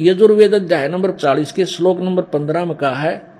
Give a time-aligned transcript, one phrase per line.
[0.00, 3.34] यजुर्वेद अध्याय नंबर 40 के श्लोक नंबर 15 में कहा है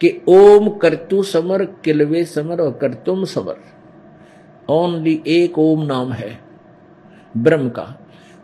[0.00, 3.56] कि ओम कर्तु समर, किलवे समर और कर्तुम समर।
[4.68, 6.40] ओनली एक ओम नाम है,
[7.36, 8.00] ब्रह्म का।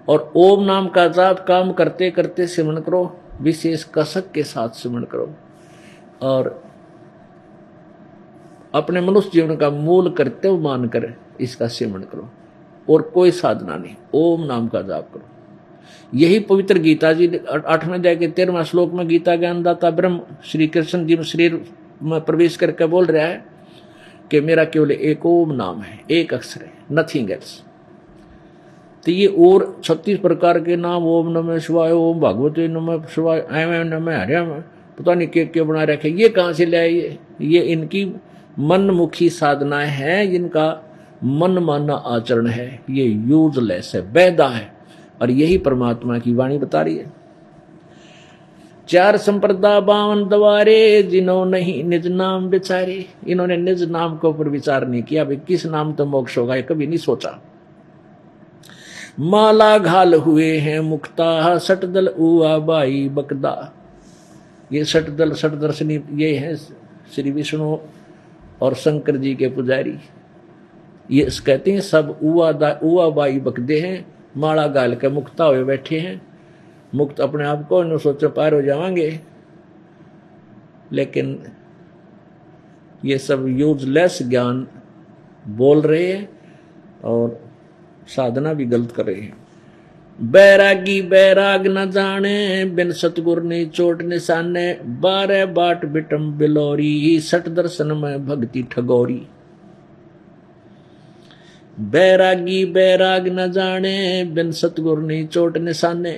[0.09, 5.05] और ओम नाम का जाप काम करते करते सिमरण करो, विशेष कसक के साथ सिमरण
[5.05, 5.35] करो।
[6.23, 6.65] और
[8.74, 12.30] अपने मनुष्य जीवन का मूल कर्तव्य मानकर इसका सेवन करो।
[12.91, 15.35] और कोई साधना नहीं, ओम नाम का जाप करो।
[16.15, 17.26] यही पवित्र गीता जी
[17.66, 21.60] आठवें अध्याय के तेरहवा श्लोक में गीता ज्ञानदाता ब्रह्म श्री कृष्ण जी शरीर
[22.02, 23.45] में प्रवेश करके बोल रहा है
[24.30, 27.63] कि मेरा केवल एक ओम नाम है, एक अक्षर है नथिंग एल्स
[29.07, 33.73] तो ये और छत्तीस प्रकार के नाम, ओम नमः शिवाय, ओम भगवती नमः शिवाय एम
[33.73, 34.51] एम नमः हरिम
[34.98, 37.60] पता नहीं के के बना रखे। ये कहाँ से ले आइए ये?
[37.63, 38.04] इनकी
[38.59, 40.66] मनमुखी साधनाएँ हैं जिनका
[41.24, 44.76] मन माना आचरण है। ये यूजलेस है बैदा है।
[45.21, 47.13] और यही परमात्मा की वाणी बता रही है।
[48.89, 54.87] चार संप्रदा बावन दवारे जिन्हों नहीं निज नाम विचारे, इन्होंने निज नाम के ऊपर विचार
[54.89, 57.39] नहीं किया। भाई किस नाम तो मोक्ष होगा कभी नहीं सोचा।
[59.21, 63.73] माला घाल हुए हैं मुक्ता, सटदल उआ बाई बकदा।
[64.72, 67.77] ये सटदल सटदर्शनी ये है श्री विष्णु
[68.62, 69.99] और शंकर जी के पुजारी।
[71.11, 74.05] ये कहते हैं सब उआ बाई बकदे हैं।
[74.36, 76.22] माला गाल के मुक्ता हुए बैठे हैं।
[76.94, 79.20] मुक्त अपने आप को इन सोचो पार हो जाएँगे
[80.92, 81.42] लेकिन
[83.04, 84.66] ये सब यूजलेस ज्ञान
[85.48, 86.28] बोल रहे हैं
[87.04, 87.50] और
[88.08, 89.36] साधना भी गलत कर रहे हैं।
[90.20, 97.86] बैरागी बैराग न जाने, बिन सतगुर ने चोट निशाने, बारह बाट बिटम बिलोरी, सट दर्शन
[97.86, 99.26] में भक्ति ठगोरी।
[101.76, 106.12] बैरागी बैराग न जाने, बिन सतगुर नहीं चोट निशाने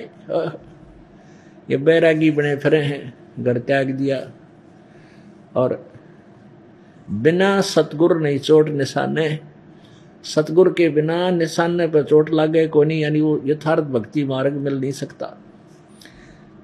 [1.69, 4.19] ये बैरागी बने फिरे हैं, घर त्याग दिया।
[5.55, 5.85] और
[7.07, 9.27] बिना सतगुर नहीं चोट निशाने
[10.25, 14.79] सतगुर के बिना निशाने पर चोट लागे को नहीं यानी वो यथार्थ भक्ति मार्ग मिल
[14.79, 15.35] नहीं सकता।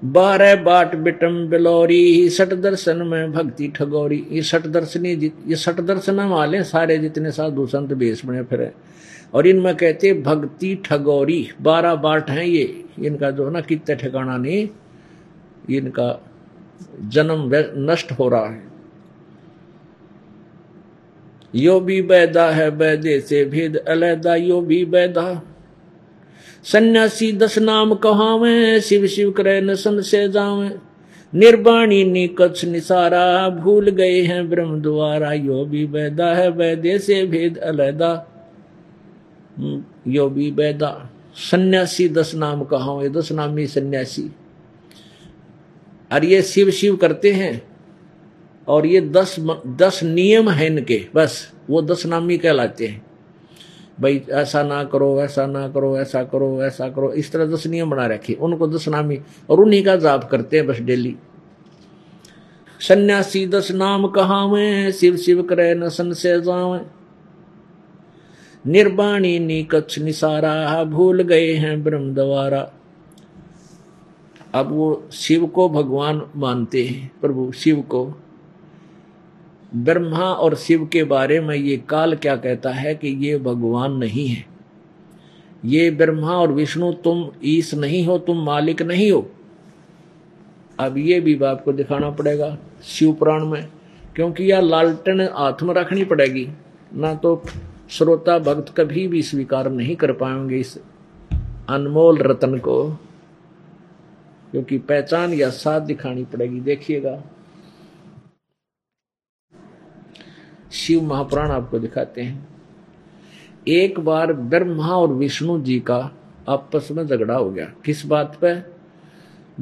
[0.02, 5.12] बारह बाट बिटम बिलोरी, सट दर्शन में भक्ति ठगोरी। ये सट दर्शनी
[5.46, 8.70] ये सट दर्शन वाले सारे जितने साधु संत बेस बने फिरे
[9.34, 14.68] और इनमें कहते भक्ति ठगोरी। बारह बाट हैं ये। इनका जो ना कितने ठिकाना नहीं,
[15.70, 16.08] इनका
[17.04, 17.50] जन्म
[17.90, 18.62] नष्ट हो रहा है।
[21.54, 25.42] यो भी बैदा है, बैदे से भेद अलैदा, यो भी बैदा।
[26.72, 30.70] सन्यासी दस नाम कहावे, शिव शिव करे न सन से जावे।
[31.34, 37.56] निर्वाणी निकच निसारा, भूल गए हैं ब्रह्म द्वारा। यो भी वैदा है, वैदे से भेद
[37.56, 38.26] अलैदा।
[40.08, 44.30] यो भी वैदा। सन्यासी दस नाम कहा दस नामी सन्यासी।
[46.12, 47.62] और ये शिव शिव करते हैं,
[48.68, 53.05] और ये दस दस नियम है इनके, बस, वो दस नामी कहलाते हैं।
[54.00, 57.90] भाई, ऐसा ना करो ऐसा ना करो ऐसा करो ऐसा करो। इस तरह दस नियम
[57.90, 59.20] बना रखे। उनको दस नामी
[59.50, 61.16] और उन्हीं का जाप करते हैं बस डेली।
[62.80, 66.80] सन्यासी दस नाम कहावे, शिव शिव करे न सन जावे।
[68.66, 72.72] निर्वाणी नी कच्छ निसारा, भूल गए हैं ब्रह्म द्वारा।
[74.54, 78.12] अब वो शिव को भगवान मानते हैं, प्रभु शिव को।
[79.76, 84.26] ब्रह्मा और शिव के बारे में ये काल क्या कहता है कि ये भगवान नहीं
[84.28, 84.44] है?
[85.64, 89.28] ये ब्रह्मा और विष्णु तुम ईश नहीं हो, तुम मालिक नहीं हो।
[90.78, 93.68] अब ये भी बाप को दिखाना पड़ेगा शिव पुराण में,
[94.14, 96.48] क्योंकि यह लालटन हाथ में रखनी पड़ेगी।
[96.94, 97.42] ना तो
[97.90, 100.76] श्रोता भक्त कभी भी स्वीकार नहीं कर पाएँगे इस
[101.68, 102.88] अनमोल रतन को,
[104.50, 107.22] क्योंकि पहचान या साथ दिखानी पड़ेगी। देखिएगा
[110.72, 112.48] शिव महापुराण आपको दिखाते हैं।
[113.68, 116.12] एक बार ब्रह्मा और विष्णु जी का
[116.48, 118.76] आपस में झगड़ा हो गया। किस बात पे?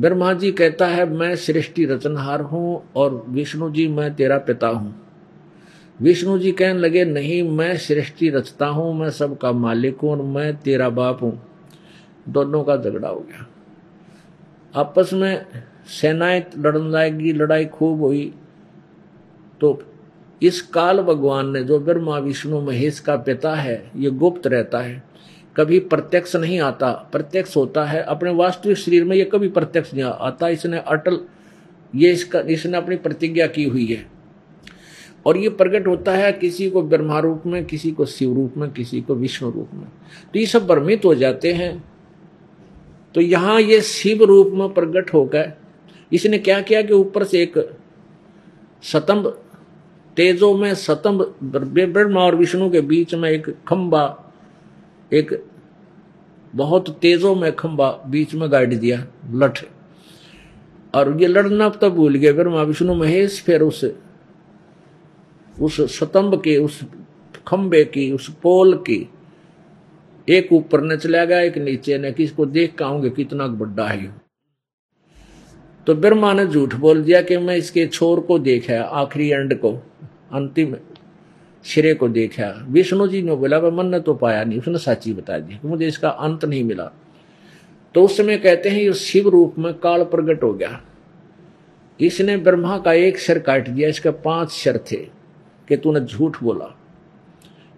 [0.01, 5.07] ब्रह्मा जी कहता है, मैं सृष्टि रचनहार हूँ और विष्णु जी मैं तेरा पिता हूँ।
[6.01, 10.57] विष्णु जी कहने लगे, नहीं, मैं सृष्टि रचता हूँ, मैं सबका मालिक हूँ और मैं
[10.57, 11.43] तेरा बाप हूँ।
[12.29, 13.47] दोनों का झगड़ा हो गया।
[14.81, 15.47] आपस में
[15.87, 18.35] सेनाएँ लड़न लाएगी लड़ाई खूब हुई।
[19.61, 19.83] तो
[20.43, 25.03] इस काल भगवान ने, जो ब्रह्मा, विष्णु, महेश का पिता है, ये गुप्त रहता है।
[25.57, 30.05] कभी प्रत्यक्ष नहीं आता, प्रत्यक्ष होता है। अपने वास्तविक शरीर में ये कभी प्रत्यक्ष नहीं
[30.05, 31.21] आता। इसने अटल,
[31.95, 34.07] ये इसका, इसने अपनी प्रतिज्ञा की हुई है।
[35.27, 38.71] और ये प्रकट होता है किसी को ब्रह्मा रूप में, किसी को शिव रूप में,
[38.71, 39.87] किसी को विष्णु रूप में।
[40.33, 41.85] तो ये सब भ्रमित हो जाते हैं।
[43.15, 45.53] तो यहाँ ये शिव रूप में प्रकट होकर,
[46.13, 47.79] इसने क्या किया कि ऊपर से एक
[48.83, 49.44] सतंब
[50.17, 54.05] तेजो में सतंब ब्रह्मा और विष्णु के बीच में एक खंबा,
[55.13, 55.43] एक
[56.55, 59.65] बहुत तेजो में खंबा बीच में गाड़ दिया, लठ।
[60.95, 63.85] और ये लड़ना तब भूल गए ब्रह्मा, विष्णु, महेश, फिर उस
[65.57, 66.81] उस स्तंभ के, उस
[67.47, 69.09] खंबे की, उस पोल की,
[70.29, 74.13] एक ऊपर ने चला गया, एक नीचे ने, किसको देख के आऊँगे कितना बड़ा है
[75.87, 79.73] तो ब्रह्मा ने झूठ बोल दिया कि मैं इसके छोर को देखा, आखिरी एंड को।
[80.31, 80.75] अंतिम
[81.65, 85.39] सिरे को देखा। विष्णु जी ने बोला मन ने तो पाया नहीं, उसने सच्ची बता
[85.39, 86.91] दी मुझे इसका अंत नहीं मिला।
[87.95, 90.81] तो उस समय कहते हैं ये शिव रूप में काल प्रकट हो गया।
[92.01, 94.97] इसने ब्रह्मा का एक सिर काट दिया, इसके पाँच सिर थे
[95.69, 96.75] कि तूने झूठ बोला।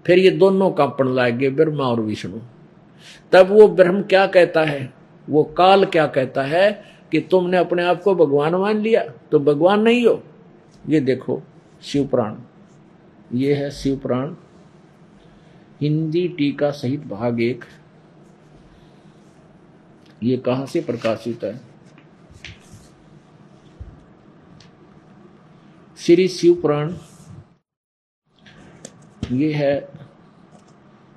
[0.06, 2.38] फिर ये दोनों कांपण लाग गए ब्रह्मा और विष्णु।
[3.32, 4.93] तब वो ब्रह्म क्या कहता है?
[5.28, 6.70] वो काल क्या कहता है
[7.12, 9.02] कि तुमने अपने आप को भगवान मान लिया?
[9.31, 10.22] तो भगवान नहीं हो।
[10.88, 11.43] ये देखो
[11.82, 12.37] शिव प्राण
[13.34, 14.34] ये है शिव प्राण
[15.81, 17.64] हिंदी टीका सहित भाग एक।
[20.23, 21.61] ये कहाँ से प्रकाशित है?
[25.99, 26.93] श्री शिव पुराण
[29.32, 29.88] ये है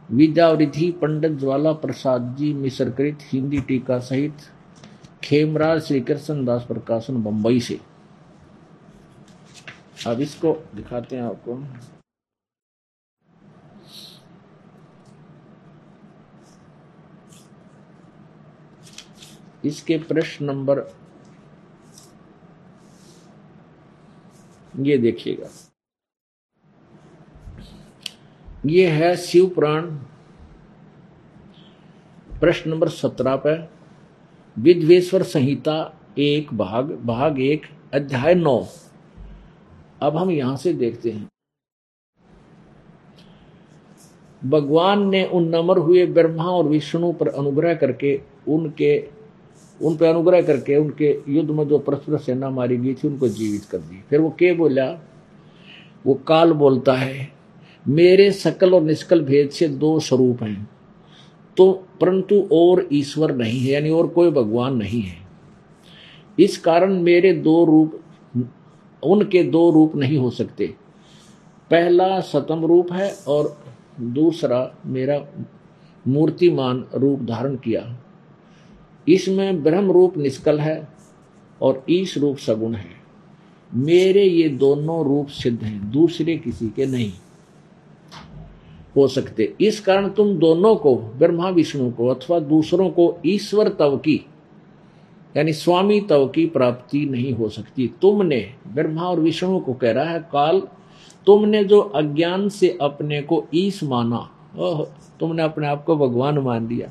[0.09, 4.33] विद्यावृद्धि पंडित ज्वाला प्रसाद जी मिश्रकृत हिंदी टीका सहित
[5.23, 7.79] खेमराज श्री कृष्ण दास प्रकाशन बंबई से।
[10.07, 11.63] अब इसको दिखाते हैं आपको।
[19.66, 20.80] इसके प्रश्न नंबर
[24.80, 25.50] ये देखिएगा।
[28.66, 29.86] ये है शिव पुराण।
[32.40, 33.56] प्रश्न नंबर सत्रह पे,
[34.57, 38.68] विद्वेश्वर संहिता एक भाग भाग एक, अध्याय नौ।
[40.01, 41.28] अब हम यहाँ से देखते हैं।
[44.46, 49.00] भगवान ने उन नमर हुए ब्रह्मा और विष्णु पर अनुग्रह करके उनके,
[49.81, 53.66] उन पर अनुग्रह करके उनके युद्ध में जो परस्पर सेना मारी गई थी, उनको जीवित
[53.66, 54.92] कर दी। फिर वो के बोला?
[56.06, 57.30] वो काल बोलता है,
[57.88, 60.69] मेरे सकल और निष्कल भेद से दो स्वरूप हैं।
[61.57, 65.18] तो परंतु और ईश्वर नहीं है, यानी और कोई भगवान नहीं है।
[66.40, 67.99] इस कारण मेरे दो रूप
[69.04, 70.68] उनके दो रूप नहीं हो सकते।
[71.72, 73.63] पहला सतम रूप है और
[74.00, 75.25] दूसरा मेरा
[76.07, 77.98] मूर्तिमान रूप धारण किया।
[79.07, 80.88] इसमें ब्रह्म रूप निष्कल है
[81.62, 83.00] और ईश रूप सगुण है।
[83.74, 87.12] मेरे ये दोनों रूप सिद्ध हैं, दूसरे किसी के नहीं
[88.96, 93.98] हो सकते। इस कारण तुम दोनों को, ब्रह्मा, विष्णु को अथवा दूसरों को ईश्वर तव
[93.98, 94.25] की
[95.39, 100.05] यानी स्वामी तव की प्राप्ति नहीं हो सकती। तुमने, ब्रह्मा और विष्णु को कह रहा
[100.05, 100.62] है, काल,
[101.25, 104.88] तुमने जो अज्ञान से अपने को ईश माना, ओह,
[105.19, 106.88] तुमने अपने आप को भगवान मान लिया।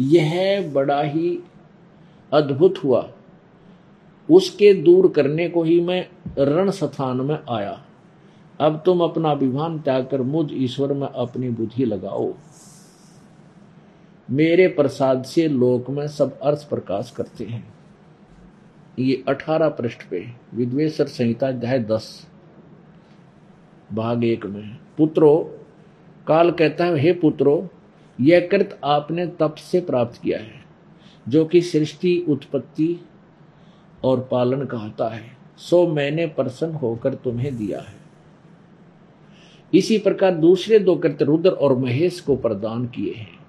[0.00, 1.38] यह बड़ा ही
[2.32, 3.10] अद्भुत हुआ।
[4.30, 6.08] उसके दूर करने को ही मैं
[6.38, 7.82] रण स्थान में आया।
[8.60, 12.34] अब तुम अपना अभिमान त्याग कर मुझ ईश्वर में अपनी बुद्धि लगाओ।
[14.30, 17.74] मेरे प्रसाद से लोक में सब अर्थ प्रकाश करते हैं।
[18.98, 20.24] ये अठारह पृष्ठ पे
[20.54, 22.28] विद्वेश्वर संहिता अध्याय दस,
[23.92, 25.58] भाग एक में, पुत्रो,
[26.26, 27.68] काल कहता है, हे पुत्रो,
[28.20, 30.64] यह कृत आपने तप से प्राप्त किया है,
[31.28, 33.00] जो कि सृष्टि, उत्पत्ति
[34.04, 38.00] और पालन कहता है। सो मैंने प्रसन्न होकर तुम्हें दिया है।
[39.74, 43.41] इसी प्रकार दूसरे दो कृत रुद्र और महेश को प्रदान किए हैं।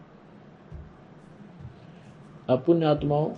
[2.50, 3.30] अपुण्य आत्माओं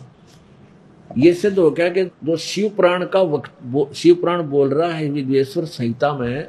[1.18, 5.10] ये सिद्ध हो गया कि जो शिव प्राण का वक्त शिव प्राण बोल रहा है
[5.10, 6.48] विद्वेश्वर संहिता में,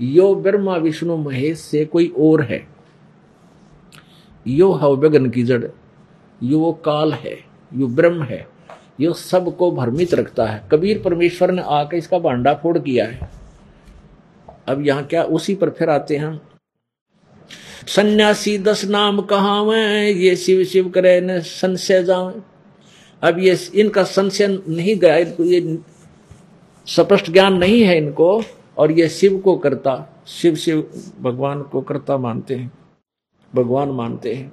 [0.00, 2.66] यो ब्रह्मा विष्णु महेश से कोई और है।
[4.46, 5.64] यो हवगन की जड़,
[6.40, 7.36] यो वो काल है,
[7.72, 8.46] यो ब्रह्म है,
[9.00, 13.30] यो सबको भ्रमित रखता है। कबीर परमेश्वर ने आकर इसका भांडा फोड़ किया है।
[14.68, 16.40] अब यहाँ क्या उसी पर फिर आते हैं
[17.86, 22.40] सन्यासी दस नाम कहा ये शिव शिव करे न संशय जावे।
[23.22, 25.78] अब ये इनका संशय नहीं गया, इनको ये
[26.86, 28.42] स्पष्ट ज्ञान नहीं है इनको,
[28.78, 30.80] और ये शिव को करता, शिव शिव
[31.20, 32.70] भगवान को करता मानते हैं,
[33.52, 34.52] भगवान मानते हैं।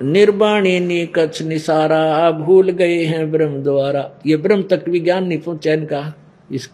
[0.00, 5.38] निर्वाणी ने कच्छ निसारा, भूल गए हैं ब्रह्म द्वारा। ये ब्रह्म तक भी ज्ञान नहीं
[5.38, 6.12] पहुँचा इनका,
[6.52, 6.68] इस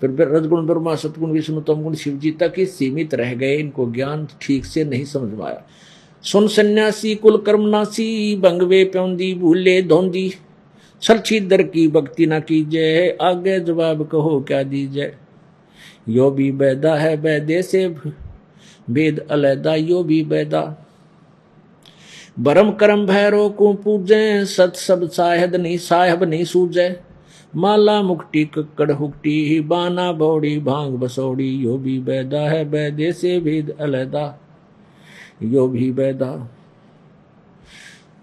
[0.00, 4.26] फिर रजगुण, ब्रह्मा, सतगुण, विष्णु, तमगुण शिव जी तक ही सीमित रह गए। इनको ज्ञान
[4.40, 5.62] ठीक से नहीं समझ में आया।
[6.24, 10.32] सुन सन्यासी, कुल कर्मनासी बंगवे प्योंदी, भूले धोंदी।
[11.02, 15.12] छलछी दर की भक्ति न कीजिए आगे जवाब कहो क्या दीजिए
[16.08, 17.88] यो भी बैदा है बैदे से
[18.90, 20.62] भेद अलैदा, यो भी बैदा
[22.38, 26.88] बरम करम भैरो को पूजे, सत सब साहद नहीं साहब नहीं सूझे
[27.56, 33.40] माला मुक्टी कक्कड़ हुक्टी ही बाना बौड़ी, भाँग बसौड़ी, यो भी बैदा है बैदे से
[33.40, 34.38] भेद अलैदा
[35.42, 36.48] यो भी बैदा।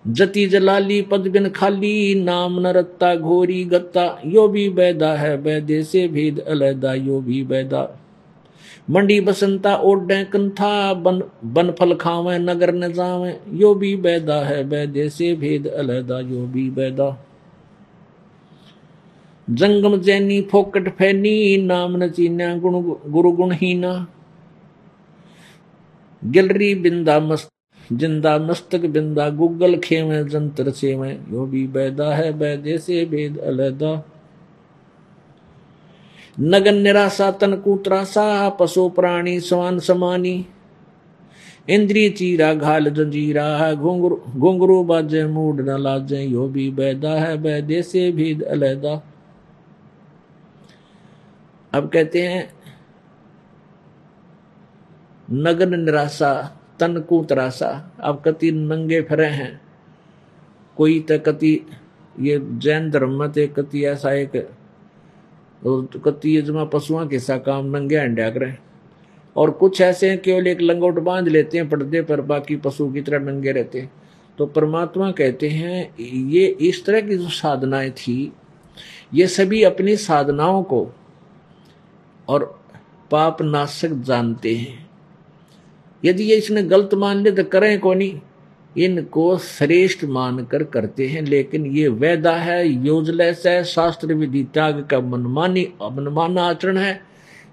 [0.08, 5.84] जति जलाली, पद बिन खाली, नाम न रत्ता घोरी गत्ता, यो भी बैदा है बैदे
[5.84, 8.00] से भेद अलैदा यो भी बैदा।
[8.90, 14.70] मंडी बसंता ओडे कंथा बन बन फल खावे, नगर न जावे, यो भी बैदा है
[14.70, 17.27] बैदे से भेद अलैदा यो भी बैदा।
[19.48, 23.94] जंगम जैनी फोकट फैनी नाम न चीन्या गुण गुरु गुणहीना
[26.22, 27.52] गिलरी बिंदा मस्त
[27.94, 33.96] ज़िंदा मस्तक बिंदा गुगल खेवे जंतर सेवे यो भी बैदा है बैदे से भेद अलैदा
[36.38, 38.28] नगन निराशा तन कुत्रासा
[38.60, 40.36] पशु प्राणी समान समानी
[41.70, 47.82] इंद्रिय चीरा घाल जंजीरा घुंगरू घुंगरू बाजे मूड न लाजे यो भी बैदा है बैदे
[47.84, 49.02] से भेद अलैदा
[51.78, 52.50] अब कहते हैं,
[55.28, 56.34] नगन निराशा
[56.80, 57.70] तन को तरासा
[58.00, 59.60] अब कति नंगे फिरे हैं।
[60.78, 61.60] कोई तो कति
[62.20, 64.36] ये जैन धर्म में ते कति ऐसा एक,
[66.06, 68.58] कति ये जमा पशुओं के सा काम नंगे अंड्या करें
[69.36, 73.02] और कुछ ऐसे हैं, केवल एक लंगोट बाँध लेते हैं पर्दे पर, बाकी पशु की
[73.02, 73.92] तरह नंगे रहते हैं।
[74.38, 78.32] तो परमात्मा कहते हैं, ये इस तरह की जो साधनाएँ थी,
[79.14, 80.88] ये सभी अपनी साधनाओं को
[82.30, 82.62] और
[83.12, 84.90] पाप नाशक जानते हैं।
[86.04, 88.20] यदि ये इसने गलत मान ले तो करें को नहीं?
[88.76, 95.00] इनको श्रेष्ठ मानकर करते हैं, लेकिन ये वैदा है, यूजलेस है, शास्त्र विधि त्याग का
[95.00, 97.02] मनमानी, मनमाना आचरण है,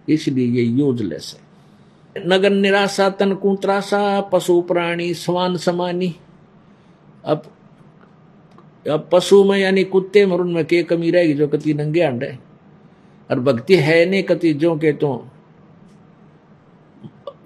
[0.08, 6.14] इसलिए ये यूजलेस है। नगर निराशा, तन कुत्रासा पशु प्राणी समान समानी।
[7.24, 7.42] अब
[8.90, 12.26] अब पशु में यानी कुत्ते में उनमें के कमी रहेगी जो कति नंगे अंडे
[13.30, 15.26] और भक्ति है नहीं कति जो के तो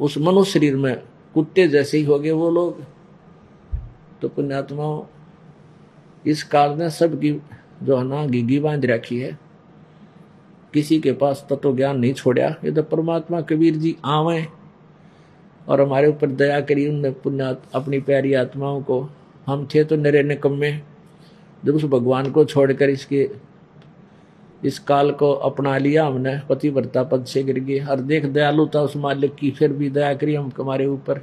[0.01, 0.95] उस मनुष्य शरीर में
[1.35, 2.83] कुत्ते जैसे ही हो गए वो लोग।
[4.23, 5.03] तो पुण्यात्माओं,
[6.27, 7.31] इस काल में सबकी
[7.83, 9.39] जो है ना गिगी बाँध रखी है।
[10.75, 14.47] किसी के पास तत्व ज्ञान नहीं छोड़ा ये तो परमात्मा कबीर जी आवे
[15.69, 19.09] और हमारे ऊपर दया करी उनने पुण्य अपनी प्यारी आत्माओं को।
[19.47, 20.73] हम थे तो निरे निकम्मे
[21.63, 23.31] जब उस भगवान को छोड़कर इसके
[24.63, 28.97] इस काल को अपना लिया हमने पतिव्रता पद से गिर गए। और देख दयालुता उस
[28.97, 31.23] मालिक की फिर भी दया करी हम हमारे ऊपर।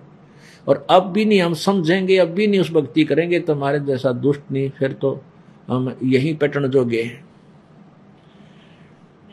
[0.67, 4.11] और अब भी नहीं हम समझेंगे अब भी नहीं उस भक्ति करेंगे तो हमारे जैसा
[4.11, 5.19] दुष्ट नहीं फिर तो
[5.67, 7.23] हम यही पटन जोगे हैं।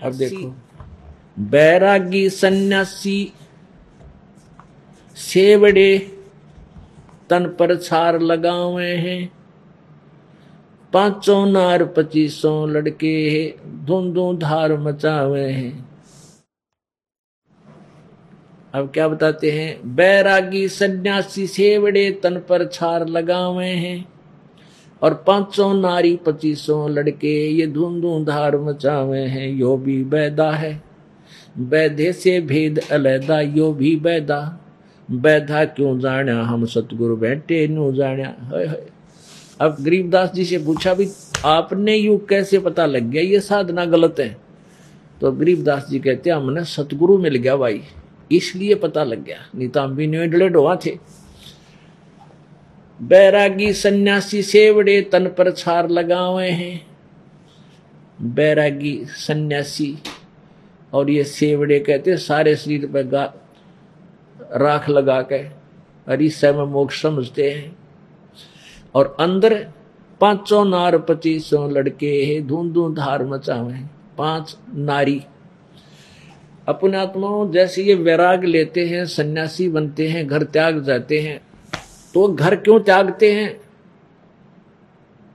[0.03, 0.55] अब देखो।
[1.41, 3.33] बैरागी सन्यासी
[5.17, 5.99] सेवड़े
[7.31, 9.33] तन पर छार लगावे हैं।
[10.93, 13.49] पाँचों नार पच्चीसों लड़के
[13.85, 15.89] धुंधु धार मचावे हैं।
[18.75, 19.95] अब क्या बताते हैं?
[19.95, 24.05] बैरागी सन्यासी सेवड़े तन पर छार लगावे हैं
[25.03, 30.83] और पाँचों नारी पच्चीसों लड़के ये धुंधु धार मचावे हैं। यो भी बैदा है,
[31.59, 34.59] बैधे से भेद अलैदा, यो भी बैदा।
[35.09, 36.41] बैधा क्यों जाण्या?
[36.43, 38.92] हम सतगुरु बैठे न्यू जाण्या। है
[39.63, 41.09] अब गरीबदास जी से पूछा भी,
[41.45, 43.23] आपने यू कैसे पता लग गया?
[43.23, 44.37] ये साधना गलत है।
[45.21, 47.83] तो गरीबदास जी कहते, हमने सतगुरु मिल गया भाई,
[48.31, 50.99] इसलिए पता लग गया। नहीं तो डोआ थे।
[53.01, 56.87] बैरागी सन्यासी सेवड़े तन पर छार लगावे हैं।
[58.35, 59.97] बैरागी सन्यासी
[60.93, 63.33] और ये सेवड़े कहते, सारे शरीर पर
[64.57, 67.82] राख लगा के इस समय मोक्ष समझते हैं।
[68.95, 69.55] और अंदर
[70.21, 73.81] पाँचों नार पच्चीसों लड़के है धूम धूम धार मचावे
[74.19, 75.21] पाँच नारी।
[76.69, 81.41] अपने आत्माओं जैसे ये वैराग लेते हैं, सन्यासी बनते हैं, घर त्याग जाते हैं
[82.15, 83.61] तो घर क्यों त्यागते हैं?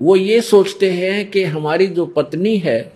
[0.02, 2.94] वो ये सोचते हैं कि हमारी जो पत्नी है,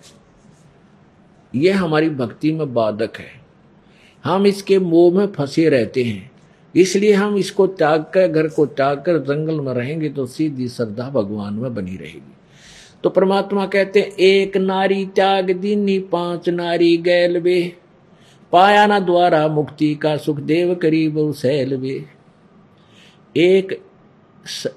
[1.53, 3.29] ये हमारी भक्ति में बाधक है।
[4.23, 6.29] हम इसके मोह में फंसे रहते हैं।
[6.75, 11.09] इसलिए हम इसको त्याग कर, घर को त्याग कर जंगल में रहेंगे तो सीधी श्रद्धा
[11.09, 12.33] भगवान में बनी रहेगी।
[13.03, 17.61] तो परमात्मा कहते हैं, एक नारी त्याग दीनी, पाँच नारी गैल वे।
[18.53, 22.03] पाया ना द्वारा मुक्ति का सुख देव करीब सैल वे।
[23.35, 23.79] एक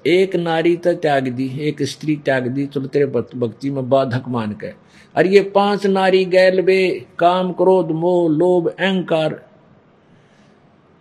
[0.07, 4.51] एक नारी तो त्याग दी, एक स्त्री त्याग दी, चलो तेरे भक्ति में बाधक मान
[4.53, 4.67] के
[5.15, 9.41] अरे ये पाँच नारी गैल वे, काम, क्रोध, मोह, लोभ, अहंकार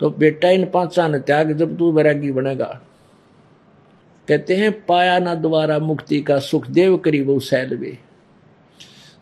[0.00, 2.80] तो बेटा इन पांचा ने त्याग जब तू वैरागी बनेगा।
[4.28, 7.98] कहते हैं, पाया ना दोबारा मुक्ति का सुखदेव करीब सैल वे।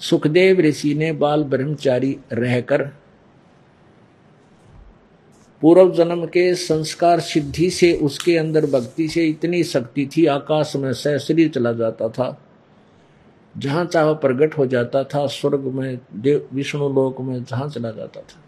[0.00, 2.82] सुखदेव ऋषि ने बाल ब्रह्मचारी रहकर
[5.62, 10.92] पूर्व जन्म के संस्कार सिद्धि से उसके अंदर भक्ति से इतनी शक्ति थी, आकाश में
[10.92, 12.44] सह शरीर चला जाता था।
[13.58, 18.20] जहाँ चाह प्रकट हो जाता था, स्वर्ग में देव विष्णु लोक में जहाँ चला जाता
[18.20, 18.41] था।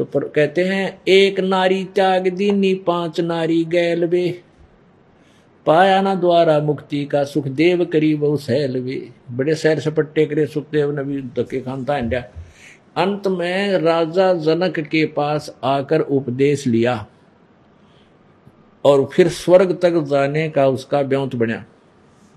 [0.00, 4.42] तो पर कहते हैं, एक नारी त्याग दीनी पाँच नारी गैल वे
[5.66, 11.04] पाया ना द्वारा मुक्ति का सुखदेव करीब सैल वे बड़े सैर सपट्टे करे सुखदेव ने
[11.04, 12.20] भी धक्के खानता इंडिया।
[12.96, 17.06] अंत में राजा जनक के पास आकर उपदेश लिया।
[18.84, 21.64] और फिर स्वर्ग तक जाने का उसका ब्योंत बना।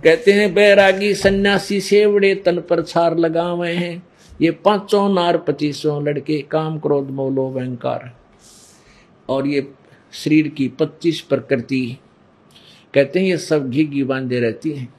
[0.04, 4.04] कहते हैं, बैरागी सन्यासी सेवड़े तन पर छार लगावे हैं।
[4.42, 8.12] ये पाँचों नार पच्चीसों लड़के काम क्रोध मोलो अहंकार
[9.30, 9.68] और ये
[10.14, 11.98] शरीर की पच्चीस प्रकृति
[12.94, 14.94] कहते हैं ये सब घी घी बांधे रहती हैं।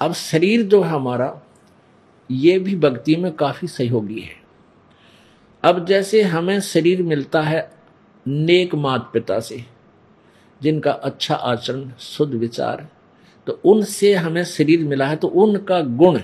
[0.00, 1.40] अब शरीर जो है हमारा,
[2.30, 4.40] ये भी भक्ति में काफ़ी सहयोगी है।
[5.64, 7.70] अब जैसे हमें शरीर मिलता है
[8.26, 9.64] नेक मात पिता से,
[10.60, 12.88] जिनका अच्छा आचरण, शुद्ध विचार
[13.46, 16.18] तो उनसे हमें शरीर मिला है तो उनका गुण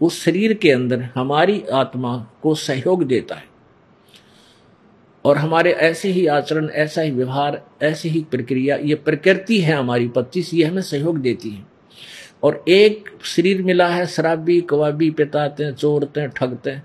[0.00, 3.52] उस शरीर के अंदर हमारी आत्मा को सहयोग देता है।
[5.24, 10.08] और हमारे ऐसे ही आचरण ऐसा ही व्यवहार ऐसी ही प्रक्रिया ये प्रकृति है हमारी
[10.08, 11.66] पच्चीस ये हमें सहयोग देती है।
[12.42, 16.78] और एक शरीर मिला है शराबी कवाबी पिताते चोरते ठगते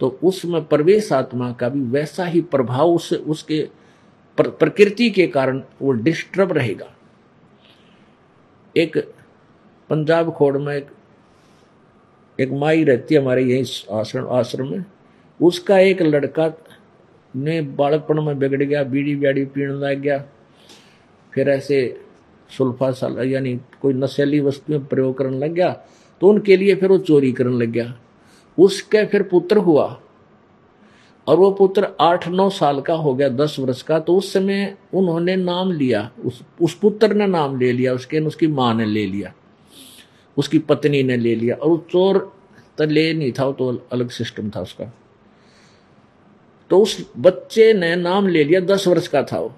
[0.00, 3.60] तो उसमें प्रवेश आत्मा का भी वैसा ही प्रभाव उससे उसके
[4.38, 6.86] प्र, प्रकृति के कारण वो डिस्टर्ब रहेगा।
[8.74, 8.96] एक
[9.90, 10.86] पंजाब खोड़ में एक
[12.38, 14.84] एक माई रहती है हमारे यही आश्रम आश्रम में।
[15.40, 16.52] उसका एक लड़का
[17.34, 20.18] ने बालकपन में बिगड़ गया, बीड़ी ब्याड़ी पीने लग गया,
[21.32, 22.00] फिर ऐसे
[22.50, 25.70] सुल्फा साल, यानी कोई नशेली वस्तुएँ प्रयोग करने लग गया
[26.20, 27.94] तो उनके लिए फिर वो चोरी करने लग गया।
[28.58, 29.84] उसके फिर पुत्र हुआ,
[31.26, 34.76] और वो पुत्र आठ नौ साल का हो गया, दस वर्ष का तो उस समय
[34.94, 39.06] उन्होंने नाम लिया, उस उस पुत्र ने नाम ले लिया, उसके उसकी माँ ने ले
[39.06, 39.32] लिया।
[40.36, 42.18] उसकी पत्नी ने ले लिया और वो चोर
[42.78, 44.92] तो ले नहीं था तो अलग सिस्टम था उसका।
[46.70, 49.54] तो उस बच्चे ने नाम ले लिया, दस वर्ष का था वो।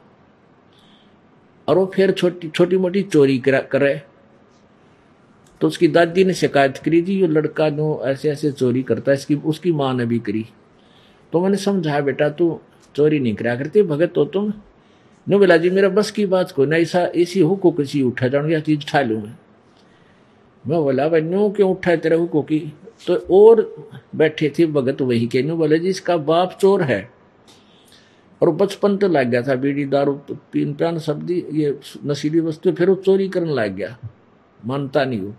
[1.69, 4.01] और वो फिर छोटी छोटी मोटी चोरी करे
[5.61, 9.17] तो उसकी दादी ने शिकायत करी थी ये लड़का जो ऐसे ऐसे चोरी करता है,
[9.17, 10.45] इसकी, उसकी माँ ने भी करी।
[11.33, 12.61] तो मैंने समझाया, बेटा, तू
[12.95, 14.53] चोरी नहीं करा करती, भगत तो तुम।
[15.27, 18.51] नो बोला जी मेरा बस की बात को ना, ऐसा, ऐसी हुको किसी उठा जाऊँ
[18.51, 19.35] या चीज़ उठा लू मैं।
[20.69, 22.73] मैं बोला न्यू क्यों उठा तेरे हुको की?
[23.07, 27.11] तो और बैठे थे भगत वही के। बोले, जी, इसका बाप चोर है।
[28.43, 30.13] और बचपन तो लग गया था, बीड़ी, दारू,
[30.53, 33.99] पीन पान सब्ज़ी ये नशीली वस्तु फिर वो चोरी करने लग गया।
[34.67, 35.35] मानता नहीं हो।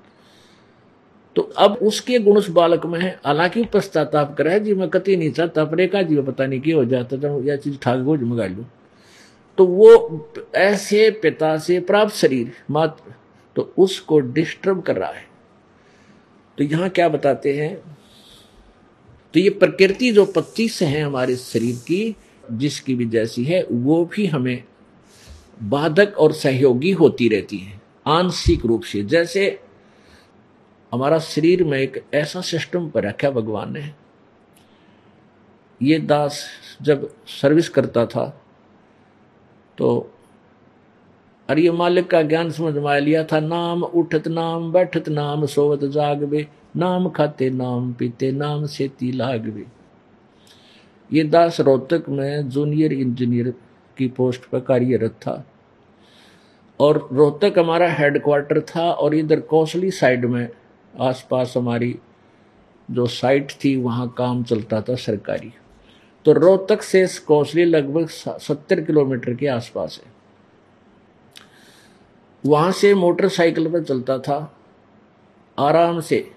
[1.35, 5.31] तो अब उसके गुण उस बालक में है। हालाँकि पश्चाताप करे जी, मैं कति नहीं
[5.31, 8.45] चाहता पर एक जी पता नहीं क्या हो जाता तो यह चीज़ ठाक गोज मंगा
[8.45, 8.65] लू।
[9.57, 13.13] तो वो ऐसे पिता से प्राप्त शरीर मात्र
[13.57, 15.25] तो उसको डिस्टर्ब कर रहा है।
[16.57, 17.75] तो यहाँ क्या बताते हैं?
[19.33, 22.15] तो ये प्रकृति जो पच्चीस है हमारे शरीर की,
[22.51, 24.63] जिसकी भी जैसी है, वो भी हमें
[25.63, 29.59] बाधक और सहयोगी होती रहती है, आंशिक रूप से। जैसे
[30.91, 33.91] हमारा शरीर में एक ऐसा सिस्टम पर रखा भगवान ने,
[35.81, 36.43] ये दास
[36.81, 38.27] जब सर्विस करता था
[39.77, 39.87] तो
[41.49, 45.83] अरे ये मालिक का ज्ञान समझ में लिया था नाम, उठत नाम, बैठत नाम, सोवत
[45.83, 49.65] जागवे, नाम खाते नाम, पीते नाम, सेती लागवे।
[51.13, 53.53] ये दास रोहतक में जूनियर इंजीनियर
[53.97, 55.47] की पोस्ट पर कार्यरत था।
[56.79, 60.49] और रोहतक हमारा हेडक्वार्टर था और इधर कौशली साइड में
[60.99, 61.99] आसपास हमारी
[62.91, 65.53] जो साइट थी, वहाँ काम चलता था सरकारी।
[66.25, 70.16] तो रोहतक से कौशली लगभग सत्तर किलोमीटर के आसपास है।
[72.43, 74.37] वहाँ से मोटरसाइकिल पर चलता था,
[75.57, 76.29] आराम से,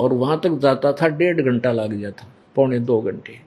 [0.00, 3.38] और वहाँ तक जाता था, डेढ़ घंटा लग जाता पौने दो घंटे।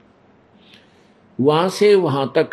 [1.38, 2.50] वहाँ से वहाँ तक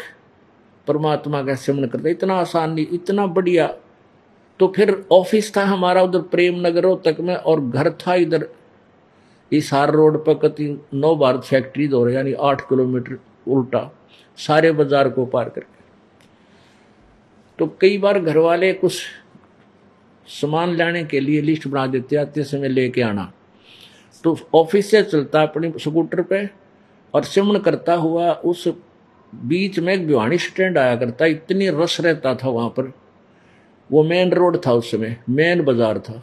[0.87, 3.67] परमात्मा का सिमरण करता इतना आसान नहीं, इतना बढ़िया।
[4.59, 8.47] तो फिर ऑफ़िस था हमारा, उधर प्रेम नगर तक में, और घर था इधर।
[9.51, 13.89] इसार रोड पर कति नौ भारत फैक्ट्री दो यानी आठ किलोमीटर उल्टा,
[14.37, 15.72] सारे बाज़ार को पार करके।
[17.59, 19.01] तो कई बार घर वाले कुछ
[20.27, 23.31] सामान लाने के लिए लिस्ट बना देते आते समय लेके आना।
[24.23, 26.47] तो ऑफ़िस से चलता अपने स्कूटर पे,
[27.13, 28.67] और सिमन करता हुआ उस
[29.33, 32.91] बीच में एक भिवानी स्टैंड आया करता, इतनी रस रहता था वहाँ पर।
[33.89, 36.21] वो मेन रोड था उस समय, मेन बाज़ार था।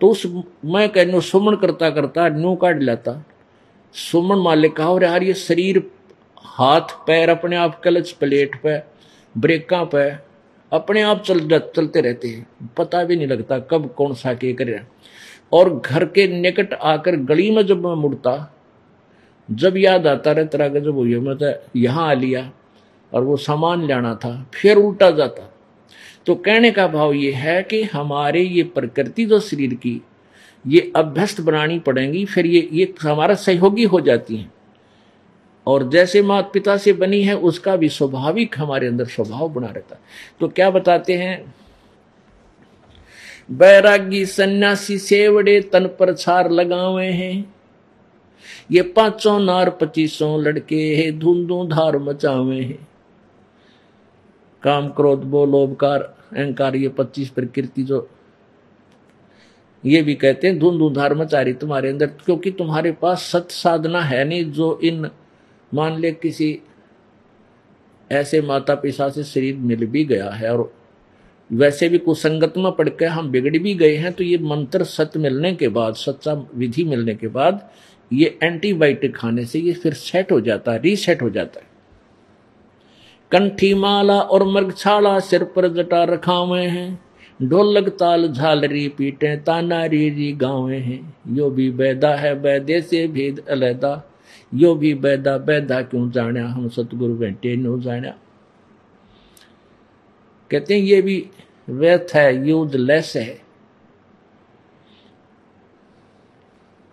[0.00, 3.22] तो उस मैं कहने, सुमन करता करता न्यू काट लेता।
[3.94, 5.82] सुमन मालिक कहा और यार, ये शरीर,
[6.38, 8.78] हाथ, पैर अपने आप क्लच, प्लेट पे,
[9.34, 10.10] ब्रेका पे
[10.74, 12.46] अपने आप चल, चलते रहते हैं।
[12.78, 14.80] पता भी नहीं लगता कब कौन सा के करे।
[15.52, 18.54] और घर के निकट आकर गली में जब मैं मुड़ता,
[19.48, 22.50] जब याद आता रहे तरह का जब हुई मैं तो यहाँ आ लिया
[23.12, 25.50] और वो सामान लाना था, फिर उल्टा जाता।
[26.26, 30.00] तो कहने का भाव ये है कि हमारे ये प्रकृति जो शरीर की,
[30.64, 34.52] ये अभ्यस्त बनानी पड़ेंगी, फिर ये ये हमारा सहयोगी हो जाती हैं।
[35.66, 39.96] और जैसे माता पिता से बनी है, उसका भी स्वाभाविक हमारे अंदर स्वभाव बना रहता
[40.40, 41.54] तो क्या बताते हैं?
[43.48, 47.54] बैरागी सन्यासी सेवड़े तन पर छार लगावे हैं।
[48.70, 52.88] ये पाँचों नार पच्चीसों लड़के है, धुंधु धार मचावे हैं।
[54.62, 58.08] काम क्रोध बो लोभकार अहंकार, ये पच्चीस प्रकृति जो
[59.84, 64.24] ये भी कहते हैं, धुंधु धार मचारी तुम्हारे अंदर, क्योंकि तुम्हारे पास सत साधना है
[64.24, 65.10] नहीं, जो इन
[65.74, 66.58] मान ले किसी
[68.10, 70.72] ऐसे माता पिता से शरीर मिल भी गया है और
[71.50, 75.54] वैसे भी कुसंगत में के हम बिगड़ भी गए हैं तो ये मंत्र सत्य मिलने
[75.54, 77.68] के बाद, सच्चा विधि मिलने के बाद,
[78.12, 81.72] ये एंटीबायोटिक खाने से ये फिर सेट हो जाता है, रीसेट हो जाता है।
[83.32, 87.04] कंठी माला और मृगछाला सिर पर जटा रखा हुए हैं
[87.42, 93.44] ढोलक ताल झालरी पीटे ताना री गावे हैं, यो भी बैदा है बैदे से भेद
[93.50, 93.94] अलहदा
[94.54, 98.14] यो भी बैदा बैदा क्यों जाना हम सतगुरु बैठे नो जाना
[100.50, 101.30] कहते हैं, ये भी
[101.68, 103.42] व्यर्थ है, यूजलेस है।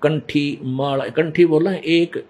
[0.01, 2.25] कंठी माला, कंठी बोला, एक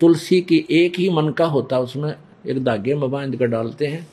[0.00, 2.14] तुलसी की एक ही मन का होता उसमें
[2.46, 4.06] एक धागे में बाँध कर डालते हैं।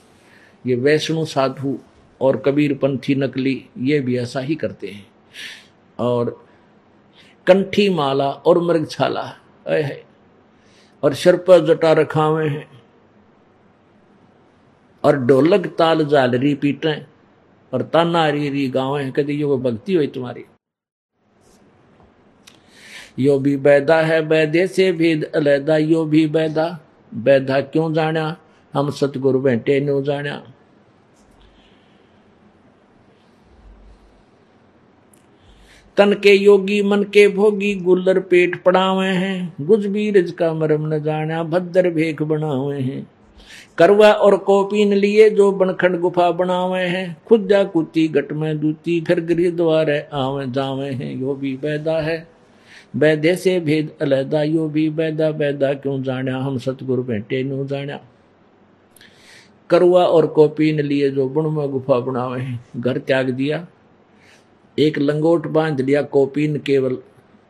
[0.65, 1.77] ये वैष्णु साधु
[2.21, 5.05] और कबीर पंथी नकली, ये भी ऐसा ही करते हैं।
[5.99, 6.45] और
[7.47, 9.23] कंठी माला और मृगछाला
[9.67, 10.14] है
[11.05, 12.67] और सिर पर जटा रखा हुए हैं।
[15.03, 17.05] और ढोलक ताल जालरी पीटे
[17.73, 20.45] और ताना री री गावे। हैं कभी यो भक्ति हुई तुम्हारी।
[23.19, 26.79] यो भी बैदा है, बैदे से भेद अलैदा, यो भी बैदा।
[27.13, 28.37] बैदा क्यों जाना
[28.73, 30.54] हम सतगुरु बैठे न्यू जाना
[35.97, 41.03] तन के योगी मन के भोगी गुल्लर पेट पड़ावे हैं। गुज बीरज का मरम न
[41.03, 43.07] जाना भद्र भेख बनावे हैं।
[43.77, 49.01] करवा और कोपीन लिए जो बनखंड गुफा बनावे हैं। खुद जा कुत्ती गट में दूती,
[49.01, 52.27] फिर गृह द्वार आवे जावे हैं। यो भी बैदा है।
[52.95, 57.99] बैदे से भेद अलहदा, यो भी बैदा। बैदा क्यों जाना हम सतगुरु बैठे न्यू जाना
[59.69, 63.67] करुआ और कोपीन लिए जो बुण में गुफा बनावे हैं। घर त्याग दिया।
[64.79, 66.97] एक लंगोट बाँध लिया, कोपीन केवल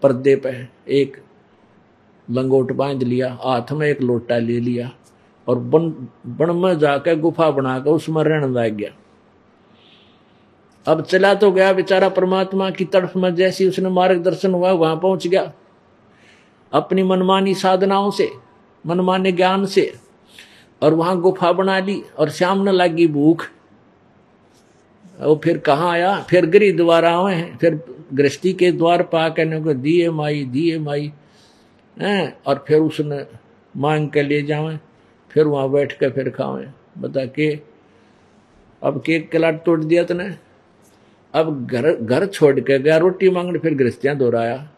[0.01, 0.49] पर्दे पे
[0.89, 1.17] एक
[2.31, 4.91] लंगोट बाँध लिया, हाथ में एक लोटा ले लिया
[5.47, 5.89] और बन
[6.27, 8.91] बन में जाकर गुफा बनाकर उसमें रहने लग गया।
[10.87, 15.27] अब चला तो गया बेचारा परमात्मा की तरफ़ में, जैसी उसने मार्गदर्शन हुआ, वहाँ पहुँच
[15.27, 15.53] गया।
[16.73, 18.29] अपनी मनमानी साधनाओं से,
[18.85, 19.93] मनमाने ज्ञान से
[20.81, 23.45] और वहाँ गुफा बना ली और शाम न लगी भूख।
[25.21, 26.21] वो फिर कहाँ आया?
[26.29, 27.81] फिर गृह द्वार आवे हैं। फिर
[28.13, 31.13] गृहस्थी के द्वार पा कहने को दिए माई दिए माई।
[32.01, 32.37] हैं?
[32.47, 33.25] और फिर उसने
[33.77, 34.79] मांग के ले जावे।
[35.31, 37.59] फिर वहाँ बैठ के फिर खावे। बता के,
[38.83, 40.35] अब केक कलाट तोड़ दिया तने?
[41.33, 44.69] अब घर घर छोड़ के गया, रोटी मांगने, फिर गृहस्थियाँ दोहराया।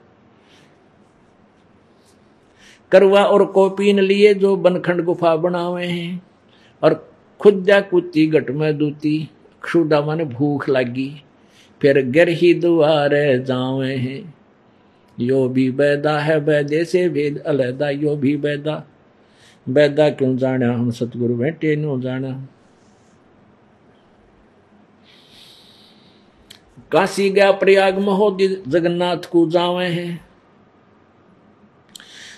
[2.92, 6.22] करवा और कोपीन लिए जो बनखंड गुफा बनावे हैं,
[6.84, 9.30] और खुद जा कुत्ती गट में दूती।
[9.64, 11.10] क्षुदा माने भूख लगी।
[11.82, 14.34] फिर गर ही दुआर जावे हैं।
[15.18, 18.84] यो भी बैदा है बैदे से भेद अलहदा यो भी बैदा
[19.68, 22.32] बैदा क्यों जाना हम सतगुरु बैठे नो जाना
[26.92, 30.28] काशी गया प्रयाग महोदय जगन्नाथ को जावे हैं।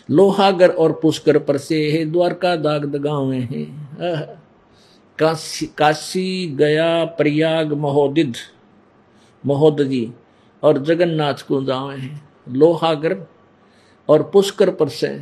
[0.10, 4.39] लोहागर और पुष्कर पर से है द्वारका दाग दगावे हैं।
[5.20, 8.36] काशी काशी गया प्रयाग महोदिद
[9.46, 10.14] महोदजी
[10.64, 13.18] और जगन्नाथ को जावे हैं। लोहागर
[14.10, 15.22] और पुष्कर पर से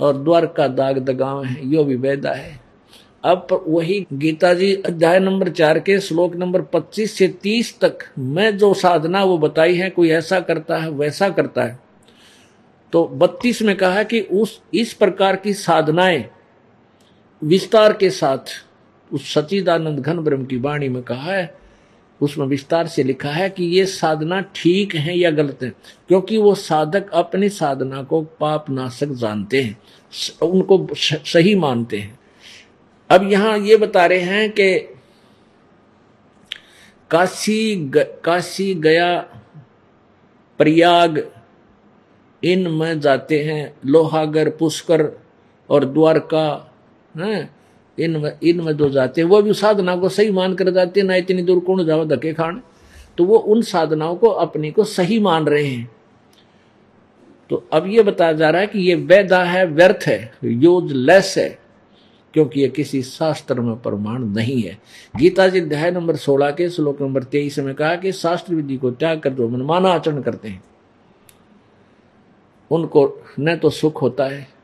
[0.00, 2.60] और द्वारका दाग दगावे हैं। यो भी वेदा है।
[3.24, 8.58] अब वही गीता जी अध्याय नंबर चार के श्लोक नंबर 25 से 30 तक मैं
[8.58, 11.78] जो साधना वो बताई है, कोई ऐसा करता है, वैसा करता है।
[12.92, 16.30] तो 32 में कहा कि उस, इस प्रकार की साधनाएँ
[17.44, 18.38] विस्तार के साथ
[19.12, 21.58] उस सचिदानंद घन ब्रह्म की वाणी में कहा है
[22.20, 25.70] उसमें विस्तार से लिखा है कि ये साधना ठीक है या गलत है
[26.08, 29.78] क्योंकि वो साधक अपनी साधना को पाप नाशक जानते हैं
[30.42, 32.18] उनको सही मानते हैं।
[33.10, 34.78] अब यहाँ ये बता रहे हैं कि
[37.10, 39.20] काशी ग, काशी गया
[40.58, 41.32] प्रयाग
[42.44, 45.20] इन में जाते हैं लोहागर पुष्कर
[45.70, 46.72] और द्वारका
[47.24, 47.56] हैं।
[47.98, 51.00] इन में इन में दो जाते हैं। वो भी साधना को सही मान कर जाते
[51.00, 52.62] हैं, ना इतनी दूर कौन जाओ धके खान।
[53.18, 55.90] तो वो उन साधनाओं को अपनी को सही मान रहे हैं।
[57.50, 61.58] तो अब ये बताया जा रहा है कि ये वैदा है, व्यर्थ है यूजलेस है,
[62.34, 64.78] क्योंकि ये किसी शास्त्र में प्रमाण नहीं है।
[65.16, 68.90] गीता जी अध्याय नंबर 16 के श्लोक नंबर 23 में कहा कि शास्त्र विधि को
[68.90, 70.62] त्याग कर जो मनमाना आचरण करते हैं,
[72.70, 74.55] उनको न तो सुख होता है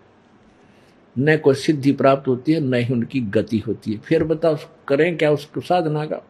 [1.19, 4.57] न कोई सिद्धि प्राप्त होती है, न ही उनकी गति होती है। फिर बताओ,
[4.89, 6.27] करें क्या उसको साधना का?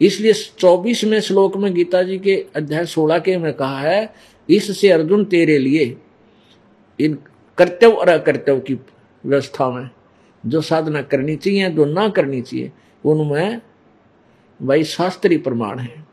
[0.00, 4.14] इसलिए चौबीसवें श्लोक में गीता जी के अध्याय सोलह के में कहा है,
[4.50, 5.96] इससे अर्जुन तेरे लिए
[7.00, 7.18] इन
[7.58, 8.74] कर्तव्य और अकर्तव्य की
[9.24, 9.90] व्यवस्था में
[10.46, 12.72] जो साधना करनी चाहिए, जो ना करनी चाहिए,
[13.04, 13.60] उनमें
[14.62, 16.08] वही शास्त्रीय प्रमाण है।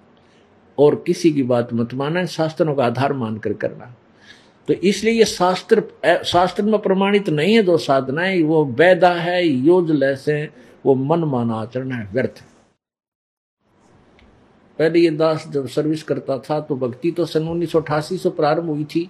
[0.80, 3.96] और किसी की बात मत माना शास्त्रों का आधार मानकर करना।
[4.68, 5.84] तो इसलिए ये शास्त्र
[6.26, 10.54] शास्त्र में प्रमाणित नहीं है जो साधना है वो वैदा है योजलेस है,
[10.86, 12.44] वो मन माना आचरण है, व्यर्थ
[14.80, 18.30] पहले ये दास जब सर्विस करता था तो भक्ति तो सन उन्नीस सौ अठासी से
[18.32, 19.10] प्रारंभ हुई थी।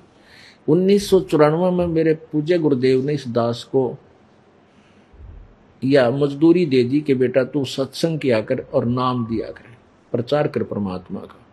[0.68, 3.98] उन्नीस में मेरे पूज्य गुरुदेव ने इस दास को,
[5.82, 9.76] या मजदूरी दे दी कि बेटा तू सत्संग किया कर और नाम दिया कर,
[10.14, 11.45] प्रचार कर परमात्मा का।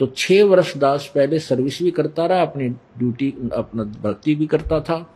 [0.00, 4.80] तो छह वर्ष दास पहले सर्विस भी करता रहा, अपनी ड्यूटी अपना भक्ति भी करता
[4.80, 5.10] था।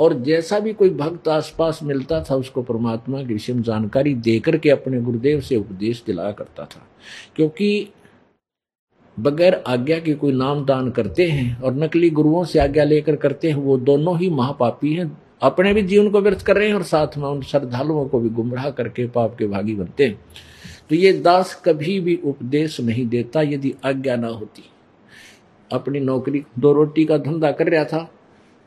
[0.00, 4.70] और जैसा भी कोई भक्त आसपास मिलता था, उसको परमात्मा के विषय जानकारी देकर के
[4.70, 6.88] अपने गुरुदेव से उपदेश दिलाया करता था।
[7.36, 7.88] क्योंकि
[9.20, 13.48] बगैर आज्ञा के कोई नाम दान करते हैं और नकली गुरुओं से आज्ञा लेकर करते
[13.48, 16.82] हैं, वो दोनों ही महापापी हैं। अपने भी जीवन को व्यर्थ कर रहे हैं और
[16.82, 20.20] साथ में उन श्रद्धालुओं को भी गुमराह करके पाप के भागी बनते हैं।
[20.92, 24.62] तो ये दास कभी भी उपदेश नहीं देता यदि आज्ञा ना होती।
[25.72, 28.10] अपनी नौकरी, दो रोटी का धंधा कर रहा था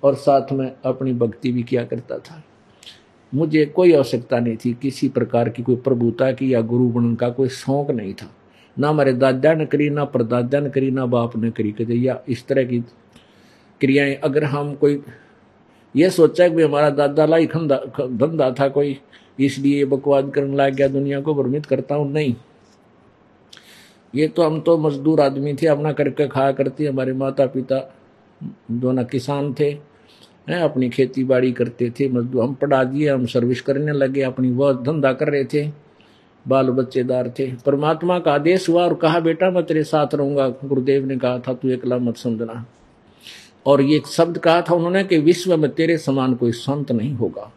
[0.04, 2.44] और साथ में अपनी भक्ति भी किया करता था।
[3.34, 7.30] मुझे कोई आवश्यकता नहीं थी किसी प्रकार की कोई प्रभुता की या गुरु बन का
[7.30, 8.32] कोई शौक नहीं था।
[8.80, 12.22] ना हमारे दादा ने करी, ना परदादा ने करी, ना बाप ने करी कदे या
[12.30, 12.80] इस तरह की
[13.82, 15.04] क्रियाएँ अगर हम कोई
[15.96, 18.98] ये सोचा कि हमारा दादा लाई धंधा था कोई
[19.40, 22.36] इसलिए बकवाद करने लग गया, दुनिया को भ्रमित करता हूँ। नहीं।
[24.16, 27.96] ये तो हम तो मजदूर आदमी थे, अपना करके खाया करते, हमारे माता पिता
[28.72, 29.78] दोनों किसान थे,
[30.50, 34.52] हैं, अपनी खेती बाड़ी करते थे, मजदूर। हम पढ़ा दिए, हम सर्विस करने लगे, अपनी
[34.52, 35.86] वह धंधा कर रहे थे
[36.48, 41.06] बाल बच्चेदार थे। परमात्मा का आदेश हुआ और कहा, बेटा, मैं तेरे साथ रहूँगा। गुरुदेव
[41.06, 42.66] ने कहा था, तू एकला मत समझना।
[43.66, 47.52] और ये शब्द कहा था उन्होंने कि विश्व में तेरे समान कोई संत नहीं होगा।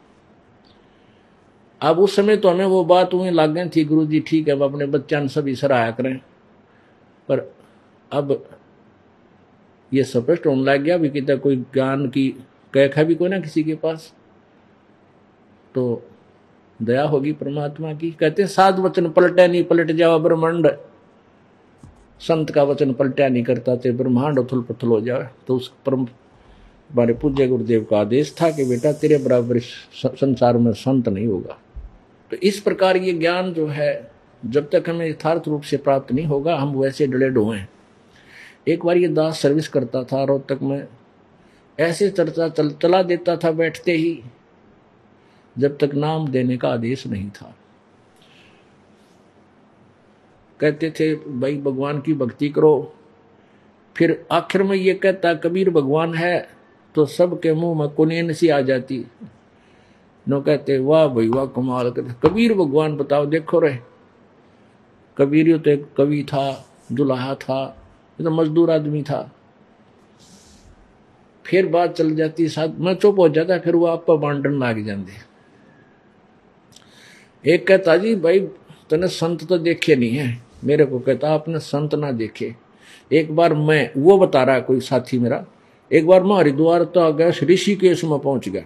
[1.81, 4.55] अब उस समय तो हमें वो बात हुई, लाग गई थी गुरु जी ठीक है,
[4.55, 6.17] अब अपने बच्चा ने सभी सराहा करें।
[7.29, 7.51] पर
[8.13, 8.49] अब
[9.93, 12.29] ये स्पष्ट होने लग गया भी कितना कोई ज्ञान की
[12.75, 14.13] कैखा भी कोई ना किसी के पास।
[15.75, 16.03] तो
[16.81, 20.69] दया होगी परमात्मा की। कहते साध वचन पलटे नहीं, पलट जाओ ब्रह्मांड।
[22.21, 26.07] संत का वचन पलटा नहीं करता थे ब्रह्मांड उथल पुथल हो जाए तो उस परम
[26.91, 31.59] हमारे पूज्य गुरुदेव का आदेश था कि बेटा, तेरे बराबर संसार में संत नहीं होगा।
[32.31, 34.11] तो इस प्रकार ये ज्ञान जो है,
[34.47, 37.65] जब तक हमें यथार्थ रूप से प्राप्त नहीं होगा, हम वैसे डले डोए
[38.69, 40.87] एक बार ये दास सर्विस करता था रोहतक में,
[41.79, 44.23] ऐसे चर्चा चल, चला देता था बैठते ही,
[45.59, 47.55] जब तक नाम देने का आदेश नहीं था।
[50.61, 52.95] कहते थे, भाई, भगवान की भक्ति करो।
[53.97, 56.49] फिर आखिर में ये कहता, कबीर भगवान है
[56.95, 59.05] तो सबके मुँह में कुनेन सी आ जाती।
[60.29, 63.79] नो कहते, वाह भाई, वाह, कमाल करते कबीर भगवान बताओ, देखो रहे।
[65.17, 67.67] कबीर तो एक कवि था, दुल्हा था
[68.19, 69.31] तो मजदूर आदमी था।
[71.45, 75.27] फिर बात चल जाती, साथ मैं चुप हो जाता, फिर वो आप बांटन लाग जाते
[77.53, 78.41] एक कहता, जी भाई,
[78.91, 82.55] तने संत तो देखे नहीं है। मेरे को कहता, आपने संत ना देखे।
[83.13, 85.45] एक बार मैं, वो बता रहा कोई साथी मेरा,
[85.93, 88.63] एक बार मैं हरिद्वार तो आ गया, ऋषिकेश में पहुँच गया।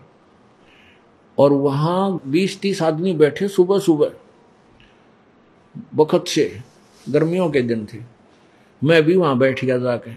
[1.39, 4.13] और वहाँ बीस तीस आदमी बैठे सुबह सुबह
[5.95, 6.61] बखत से,
[7.09, 7.99] गर्मियों के दिन थे।
[8.85, 10.15] मैं भी वहाँ बैठ गया जाके।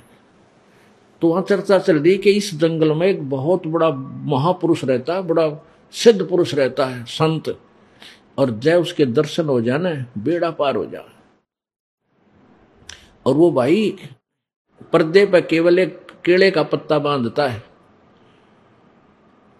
[1.21, 3.89] तो वहाँ चर्चा चल रही कि इस जंगल में एक बहुत बड़ा
[4.25, 7.59] महापुरुष रहता है, बड़ा सिद्ध पुरुष रहता है, संत।
[8.37, 11.05] और जय उसके दर्शन हो जाना, बेड़ा पार हो जाए।
[13.25, 13.97] और वो भाई
[14.93, 17.63] पर्दे पर केवल एक केले का पत्ता बांधता है।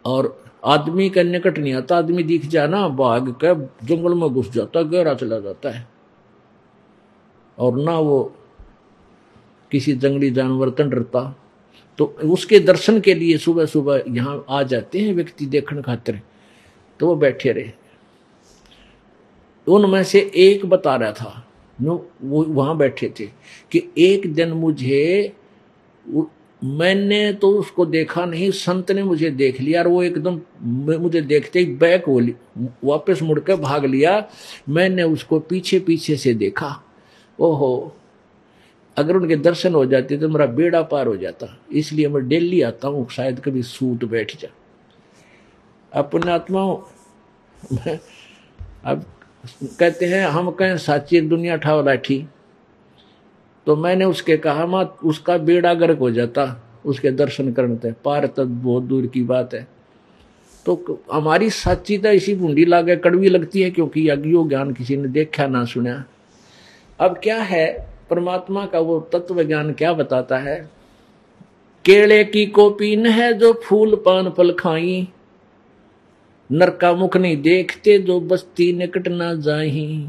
[0.05, 3.53] और आदमी के निकट नहीं आता, आदमी दिख जाए ना भाग के
[3.87, 5.87] जंगल में घुस जाता, गहरा चला जाता है।
[7.59, 8.35] और ना वो
[9.71, 11.39] किसी जंगली जानवर का डरता।
[11.97, 16.21] तो उसके दर्शन के लिए सुबह सुबह यहाँ आ जाते हैं व्यक्ति देखने खातिर।
[16.99, 17.71] तो वो बैठे रहे।
[19.67, 21.47] उनमें से एक बता रहा था
[21.81, 23.25] वो वहाँ बैठे थे
[23.71, 25.33] कि एक दिन मुझे
[26.61, 30.39] मैंने तो उसको देखा नहीं, संत ने मुझे देख लिया और वो एकदम
[31.01, 32.19] मुझे देखते ही बैक हो
[32.83, 34.23] वापस मुड़कर भाग लिया।
[34.69, 36.69] मैंने उसको पीछे पीछे से देखा।
[37.39, 37.95] ओहो,
[38.97, 42.87] अगर उनके दर्शन हो जाते तो मेरा बेड़ा पार हो जाता, इसलिए मैं डेली आता
[42.87, 44.49] हूँ, शायद कभी सूट बैठ जा।
[45.91, 46.61] अपने आत्मा
[48.85, 49.05] अब
[49.79, 52.25] कहते हैं, हम कहें, साची दुनिया ठाव लाठी
[53.65, 58.45] तो मैंने उसके कहा, मत, उसका बेड़ा गर्क हो जाता, उसके दर्शन करते पार तक
[58.45, 59.67] बहुत दूर की बात है।
[60.65, 65.07] तो हमारी सच्ची तो इसी बूंदी लागे कड़वी लगती है, क्योंकि अज्ञो ज्ञान किसी ने
[65.07, 66.03] देखा ना सुना।
[66.99, 70.69] अब क्या है, परमात्मा का वो तत्व ज्ञान क्या बताता है?
[71.85, 75.07] केले की कोपीन है जो फूल पान फल खाई,
[76.51, 80.07] नरका मुख नहीं देखते जो बस्ती निकट ना जाही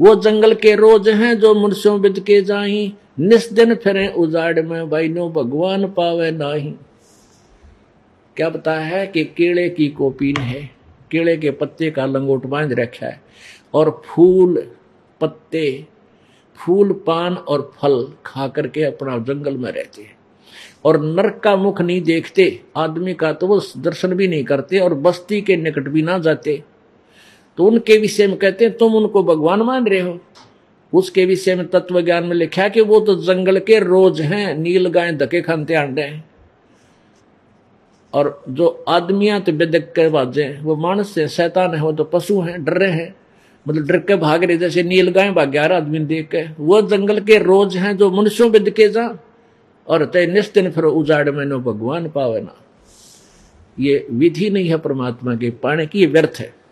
[0.00, 4.90] वो जंगल के रोज हैं जो मुनस्यों बिद के जाही। निस दिन फिर उजाड़ में
[4.90, 6.74] भाई नो भगवान पावे नाही।
[8.36, 10.70] क्या बताया है कि केले की कोपीन है।
[11.10, 13.20] केले के पत्ते का लंगोट बाँध रखा है
[13.74, 14.68] और फूल
[15.20, 15.86] पत्ते,
[16.56, 20.16] फूल पान और फल खा करके अपना जंगल में रहते हैं।
[20.84, 24.94] और नरक का मुख नहीं देखते, आदमी का तो वो दर्शन भी नहीं करते और
[24.94, 26.62] बस्ती के निकट भी ना जाते।
[27.56, 30.20] तो उनके विषय में कहते हैं, तुम उनको भगवान मान रहे हो?
[30.94, 34.88] उसके विषय में तत्व ज्ञान में लिखा कि वो तो जंगल के रोज हैं, नील
[34.88, 36.24] गाय धके खानते अंडे हैं।
[38.14, 42.04] और जो आदमियाँ तो बेदक के बाजे हैं, वो मानस से शैतान है, वो तो
[42.04, 43.16] पशु हैं डर रहे हैं।
[43.68, 47.20] मतलब डर के भाग रहे जैसे नील गाय भाग ग्यारह आदमी देख के। वो जंगल
[47.20, 49.18] के रोज हैं जो मनुष्यों बेद के जा।
[49.88, 52.56] और तय निश्चिन फिर उजाड़ में नो भगवान पावे ना।
[53.80, 56.63] ये विधि नहीं है परमात्मा के, पाने की ये व्यर्थ है।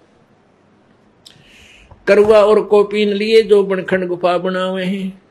[2.06, 5.22] करवा और कोपीन लिए जो बनखंड गुफा बनावे हैं।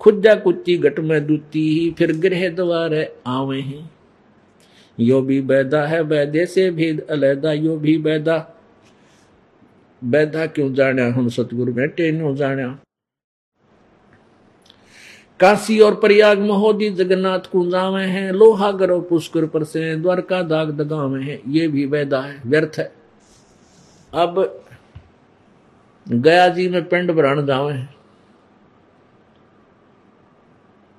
[0.00, 2.94] खुदा कुत्ती घट में दूती ही, फिर गृह द्वार
[3.26, 3.90] आवे हैं।
[5.00, 8.58] यो भी बैदा है, बैदे से भेद अलहदा यो भी बैदा।
[10.04, 12.78] बैदा क्यों जाना हम सतगुरु बैठे नो जाना
[15.40, 21.22] काशी और प्रयाग महोदी जगन्नाथ कुंजावे हैं, लोहा गरो पुष्कर पर से, द्वारका दाग दगावे
[21.22, 22.92] हैं, ये भी वैदा है, व्यर्थ है।
[24.14, 24.64] अब
[26.08, 27.84] गया जी में पिंड भरान जावे।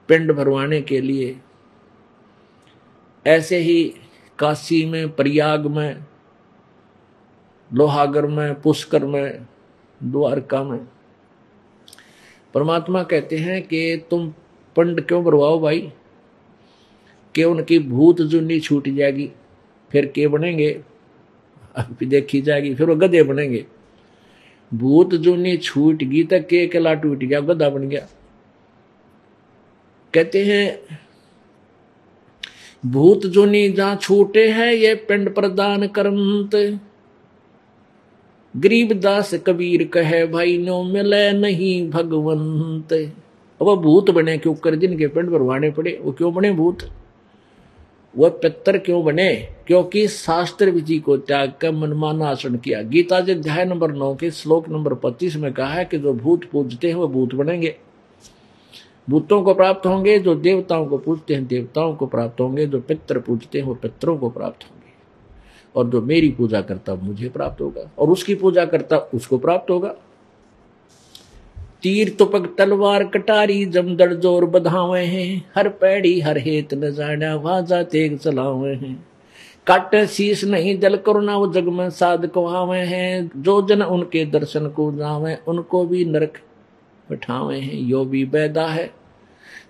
[0.07, 1.39] पिंड भरवाने के लिए।
[3.27, 3.93] ऐसे ही
[4.39, 6.05] काशी में, प्रयाग में,
[7.73, 9.47] लोहागर में, पुष्कर में,
[10.03, 10.87] द्वारका में।
[12.53, 14.29] परमात्मा कहते हैं कि तुम
[14.75, 15.93] पिंड क्यों भरवाओ भाई?
[17.35, 19.31] कि उनकी भूत जुनी छूट जाएगी,
[19.91, 20.83] फिर के बनेंगे?
[21.75, 23.65] अभी देखी जाएगी, फिर वो गधे बनेंगे।
[24.73, 28.07] भूत जूनी छूट गई तक के अकेला टूट गया गधा बन गया।
[30.13, 30.97] कहते हैं,
[32.83, 36.55] भूत जूनी जहाँ छूटे हैं, ये पिंड प्रदान करंत
[38.55, 45.07] गरीब दास कबीर कहे भाई नो मिले नहीं भगवंत। अब भूत बने क्यों कर, जिनके
[45.07, 46.83] पिंड भरवाने पड़े, वो क्यों बने भूत?
[48.17, 49.35] वह पितर क्यों बने?
[49.67, 54.31] क्योंकि शास्त्र विधि को त्याग कर मनमाना आचरण किया। गीता जी अध्याय नंबर नौ के
[54.31, 57.75] श्लोक नंबर पच्चीस में कहा है कि जो भूत पूजते हैं, वह भूत बनेंगे।
[59.09, 63.19] भूतों को प्राप्त होंगे, जो देवताओं को पूजते हैं, देवताओं को प्राप्त होंगे। जो पितर
[63.19, 64.93] पूजते हैं, वो पितरों को प्राप्त होंगे।
[65.75, 69.95] और जो मेरी पूजा करता, मुझे प्राप्त होगा। और उसकी पूजा करता, उसको प्राप्त होगा।
[71.83, 77.83] तीर तुपक तलवार कटारी, जमदड़ ज़ोर बधावे हैं। हर पैड़ी, हर हेत न जाना वाजा
[77.83, 79.05] तेग चलावे हैं।
[79.67, 84.67] काट शीश नहीं जल करुणा, वो जग में साध कवावे हैं। जो जन उनके दर्शन
[84.67, 86.37] को जावे, उनको भी नरक
[87.09, 88.89] बैठावे हैं। यो भी बैदा है।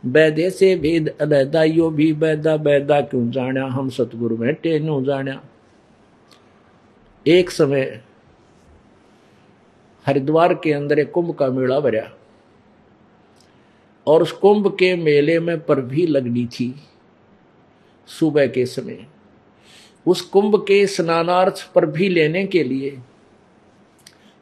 [0.05, 5.41] बैदे से भेद अलहदा यो भी बैदा। बैदा क्यों जाना हम सतगुरु बैठे नो जाना
[7.27, 8.01] एक समय
[10.05, 12.09] हरिद्वार के अंदर एक कुंभ का मेला भरा।
[14.07, 16.73] और उस कुंभ के मेले में पर भी लगनी थी
[18.07, 19.05] सुबह के समय।
[20.05, 22.99] उस कुंभ के स्नानार्थ पर भी लेने के लिए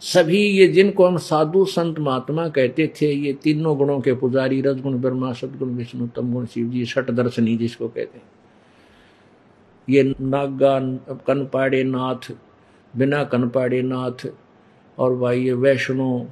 [0.01, 4.97] सभी ये जिनको हम साधु संत महात्मा कहते थे, ये तीनों गुणों के पुजारी, रजगुण,
[4.97, 8.26] ब्रह्मा, सदगुण, विष्णु तम गुण शिव जी, छठ दर्शनी जिसको कहते हैं।
[9.89, 10.80] ये नागा
[11.28, 12.32] कनपाड़े नाथ
[12.97, 14.28] बिना कनपाड़े नाथ
[15.00, 16.28] और भाई ये वैष्णो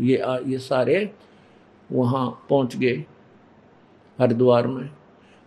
[0.00, 1.10] ये आ, ये सारे
[1.92, 3.04] वहाँ पहुँच गए
[4.18, 4.90] हरिद्वार में।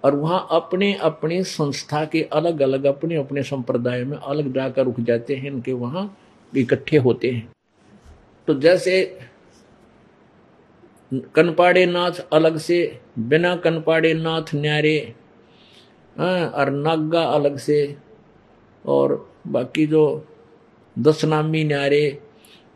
[0.04, 5.00] और वहाँ अपने अपने संस्था के अलग अलग अपने अपने संप्रदाय में अलग जाकर रुक
[5.00, 6.18] जाते हैं इनके वहाँ
[6.56, 7.48] इकट्ठे होते हैं।
[8.48, 9.20] तो जैसे
[11.36, 15.16] कनपाड़े नाथ अलग से बिना कनपाड़े नाथ न्यारे
[16.20, 17.98] और नागा अलग से
[18.86, 20.04] और बाकी जो
[21.00, 22.20] दसनामी न्यारे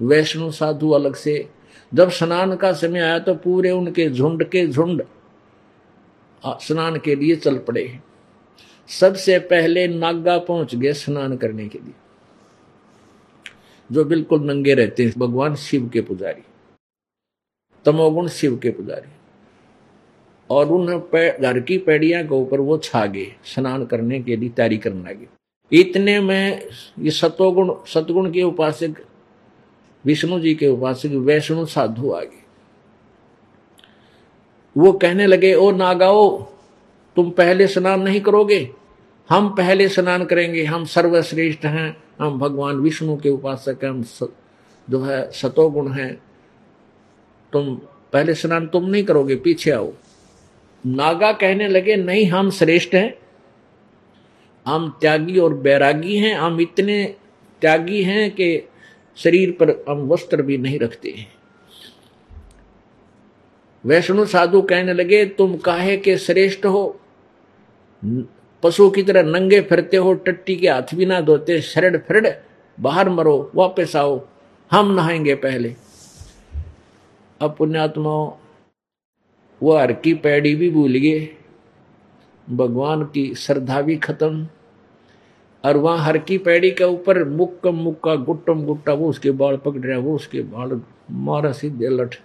[0.02, 1.47] वैष्णु साधु अलग से।
[1.91, 5.04] जब स्नान का समय आया तो पूरे उनके झुंड के झुंड
[6.43, 7.99] स्नान के लिए चल पड़े
[8.89, 11.93] सबसे पहले नागा पहुँच गए स्नान करने के लिए,
[13.89, 16.41] जो बिल्कुल नंगे रहते हैं, भगवान शिव के पुजारी,
[17.86, 19.12] तमोगुण शिव के पुजारी।
[20.49, 24.78] और उन घर की पेड़िया के ऊपर वो छा गए, स्नान करने के लिए तैयारी
[24.78, 25.28] करने लगे।
[25.72, 28.95] इतने में ये सतोगुण, सतगुण के उपासक
[30.06, 32.43] विष्णु जी के उपासक वैष्णु साधु आ गए।
[34.78, 36.41] वो कहने लगे, ओ नागाओ,
[37.16, 38.72] तुम पहले स्नान नहीं करोगे?
[39.30, 44.04] हम पहले स्नान करेंगे, हम सर्वश्रेष्ठ हैं, हम भगवान विष्णु के उपासक हैं, हम
[44.89, 46.22] जो है, सतोगुण हैं।
[47.54, 47.76] तुम
[48.14, 49.93] पहले स्नान तुम नहीं करोगे, पीछे आओ।
[50.86, 53.18] नागा कहने लगे, नहीं, हम श्रेष्ठ हैं।
[54.66, 57.16] हम त्यागी और बैरागी हैं, हम इतने
[57.62, 58.68] त्यागी हैं कि
[59.24, 61.41] शरीर पर हम वस्त्र भी नहीं रखते। हैं
[63.86, 66.99] वैष्णु साधु कहने लगे, तुम काहे के श्रेष्ठ हो?
[68.63, 72.28] पशु की तरह नंगे फिरते हो, टट्टी के हाथ भी ना धोते शरड़ फिरड़
[72.80, 74.28] बाहर मरो, वापस आओ,
[74.72, 75.76] हम नहाएँगे पहले।
[77.41, 78.11] अब पुण्यात्मा
[79.63, 81.30] वो हर की पैड़ी भी भूल गए।
[82.49, 84.47] भगवान की श्रद्धा भी खत्म।
[85.64, 89.82] और वहाँ हर की पैड़ी के ऊपर मुक्कम मुक्का, गुट्टम, गुट्टा, वो उसके बाल पकड़
[89.82, 90.82] रहा वो उसके बाल
[91.12, 92.16] मारा सीधे लठ।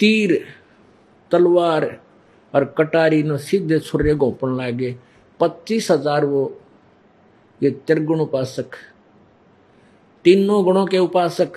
[0.00, 0.38] तीर,
[1.30, 1.84] तलवार
[2.54, 4.94] और कटारी न सीधे सूर्य गोपन लागे।
[5.40, 6.42] पच्चीस हज़ार वो
[7.60, 8.70] ये त्रिगुण उपासक,
[10.24, 11.56] तीनों गुणों के उपासक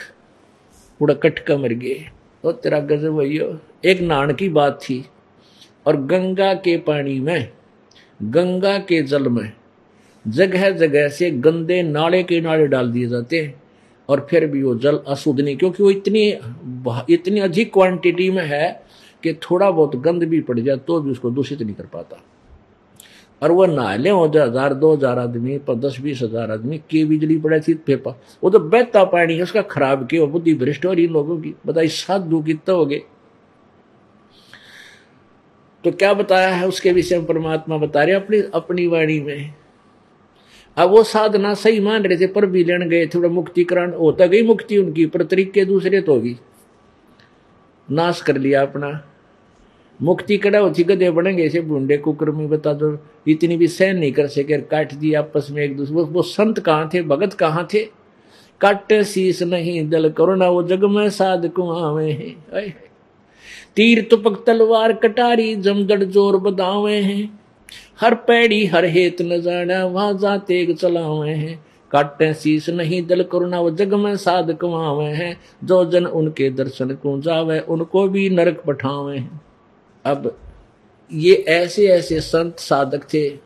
[0.99, 2.05] पूरा कटका मर गए।
[2.43, 3.45] तो तेरा गजब भैया
[3.85, 5.03] एक नान की बात थी
[5.85, 7.51] और गंगा के पानी में
[8.19, 9.51] गंगा के जल में।
[10.25, 13.53] जगह जगह से गंदे नाले के नाले डाल दिए जाते हैं
[14.09, 16.27] और फिर भी वो जल अशुद्ध नहीं, क्योंकि वो इतनी
[17.09, 18.69] इतनी अधिक क्वांटिटी में है
[19.23, 22.23] कि थोड़ा बहुत गंद भी पड़ जाए तो भी उसको दूषित नहीं कर पाता।
[23.41, 27.03] और वह नाले हो जाए हज़ार, दो हज़ार आदमी पर दस, बीस हज़ार आदमी की
[27.05, 30.93] बिजली पड़े थी पेपर वो तो बहता पानी है, उसका खराब किया बुद्धि भ्रष्ट हो
[30.93, 33.01] रही लोगों की बताइए साधु कितना हो गए
[35.83, 39.53] तो क्या बताया है उसके विषय में परमात्मा बता रहे अपनी अपनी वाणी में।
[40.77, 44.43] अब वो साधना सही मान रहे थे, पर भी लेने गए, थोड़ा मुक्तिकरण होता गई
[44.43, 46.35] मुक्ति उनकी, पर तरीके दूसरे तो होगी
[47.89, 48.89] नाश कर लिया अपना।
[49.99, 52.97] मुक्ति कड़ा होती, गधे बनेंगे ऐसे बूढ़े कुकर्मी बता दो,
[53.27, 56.89] इतनी भी सहन नहीं कर सके काट दी आपस में एक दूसरे, वो संत कहाँ
[56.93, 57.83] थे, भगत कहाँ थे?
[58.61, 62.73] कट शीस नहीं, दल करुणा, वो जग में साध कुआवे हैं।
[63.77, 67.39] तीर तुपक तलवार कटारी, जमदड़ ज़ोर बदावे हैं।
[68.01, 73.59] हर पैड़ी, हर हेत न जाना वाजा तेग चलावे हैं। काटे शीस नहीं दल करुणा,
[73.59, 78.63] वो जग में साध कमावे हैं। जो जन उनके दर्शन को जावे, उनको भी नरक
[78.67, 79.41] पठावे हैं।
[80.05, 80.37] अब
[81.13, 83.39] ये ऐसे ऐसे संत साधक थे।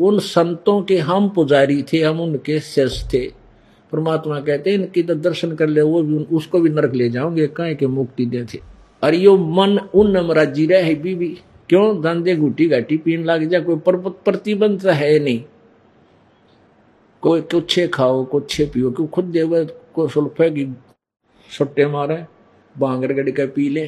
[0.00, 3.26] उन संतों के हम पुजारी थे, हम उनके शेष थे।
[3.92, 7.46] परमात्मा कहते हैं, इनकी तो दर्शन कर ले, वो भी उसको भी नरक ले जाओगे,
[7.46, 8.73] कहे के मुक्ति दे थे?
[9.04, 11.28] और यो मन उन नमराजी रहे बीबी
[11.68, 12.02] क्यों?
[12.02, 15.42] धंधे घुटी घाटी पीन लग जा, कोई प्रतिबंध तो है नहीं।
[17.22, 20.64] कोई कुछ खाओ कुछ पियो, क्यों खुद देव को सुल्फे की
[21.50, 22.24] सट्टे मारे,
[22.76, 23.86] बांगर गड़ के पी ले।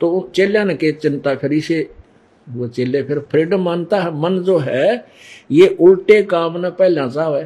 [0.00, 1.90] तो चेल्या ने के चिंता करी से,
[2.46, 5.04] वो चेले फिर फ्रीडम मानता है, मन जो है,
[5.50, 7.44] ये उल्टे काम न पहला चाहे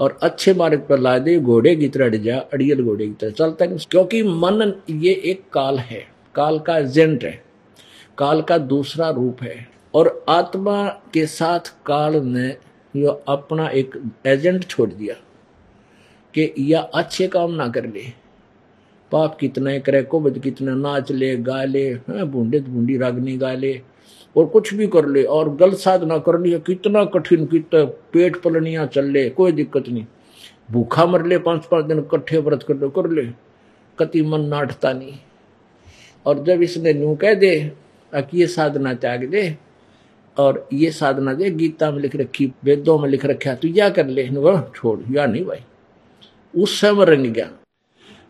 [0.00, 3.64] और अच्छे मार्ग पर ला दे, घोड़े की तरह जा, अड़ियल घोड़े की तरह चलता
[3.64, 7.44] है। क्योंकि मन ये एक काल है। काल का एजेंट है।
[8.18, 12.56] काल का दूसरा रूप है। और आत्मा के साथ काल ने
[12.96, 15.14] यो अपना एक एजेंट छोड़ दिया
[16.34, 18.04] कि यह अच्छे काम ना कर ले।
[19.12, 23.80] पाप कितना करे, कोबद कितना नाच ले, गा ले बूंदे बूंदी रागनी गा ले।
[24.36, 28.86] और कुछ भी कर ले और गलत साधना कर लिया कितना कठिन, कितना पेट पलनिया
[28.86, 30.06] चल ले कोई दिक्कत नहीं।
[30.70, 33.26] भूखा मर ले पाँच पाँच दिन कट्ठे व्रत कर ले कर ले।
[33.98, 35.18] कति मन नाटता नहीं।
[36.26, 37.72] और जब इसने न्यू कह दे
[38.34, 39.56] ये साधना त्याग दे
[40.36, 44.06] और ये साधना दे, गीता में लिख रखी, वेदों में लिख रखा तू या कर
[44.06, 44.28] ले।
[44.76, 45.60] छोड़, या नहीं भाई।
[46.54, 47.50] उस समय रंग गया।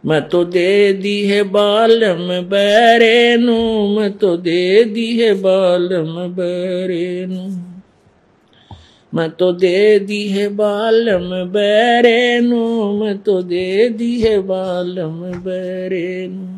[0.06, 7.66] मैं तो दे दी है बालम बैरे मैं तो दे दी है बालम बैरे नू
[9.14, 16.56] मैं तो दे दी है बालम बैरे नू मैं तो दे दी है बालम बैरेनू।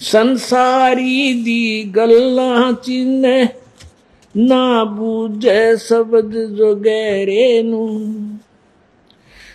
[0.00, 3.48] संसारी दी गल्ला चिन्ह
[4.36, 7.86] ना बूझे शब्द जो गहरे नू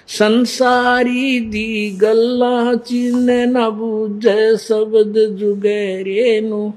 [0.08, 6.72] संसारी दी गल्ला चिन्ह न बूझे शब्द जुगेरे नु।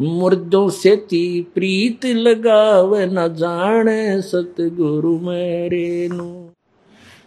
[0.00, 6.48] मुर्दों से ती प्रीत लगाव न जाने सतगुरु मेरे नु।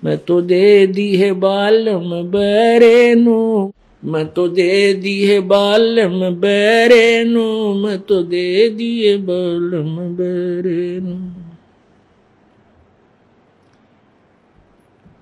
[0.04, 3.72] मैं तो दे दी है बालम बैरे नु।
[4.06, 11.00] मैं तो दे दी है बालम बैरे नु। मैं तो दे दिए बालम बैरे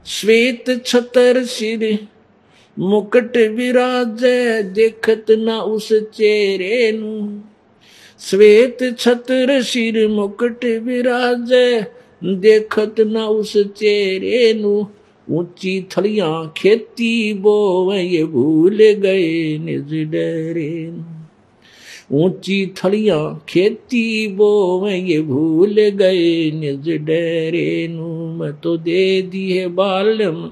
[0.05, 1.83] श्वेत छतर सिर,
[2.77, 6.91] मुकट विराजे, देखत न उस चेहरे
[8.21, 11.65] श्वेत छतर सिर, मुकट विराजे,
[12.23, 14.85] देखत न उस चेहरे नु।
[15.27, 20.71] ऊँची थलियाँ खेती बोवे भूल गए निज डरे
[22.11, 28.18] ऊँची थलियाँ खेती बोवे भूल गए निज डरे नु।
[28.61, 30.49] तो दे दिए बालम,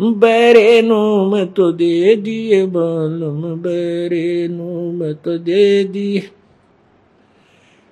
[0.00, 6.22] बरे नु मैं तो दे दिए बालम, बरे नु मैं तो दे दिए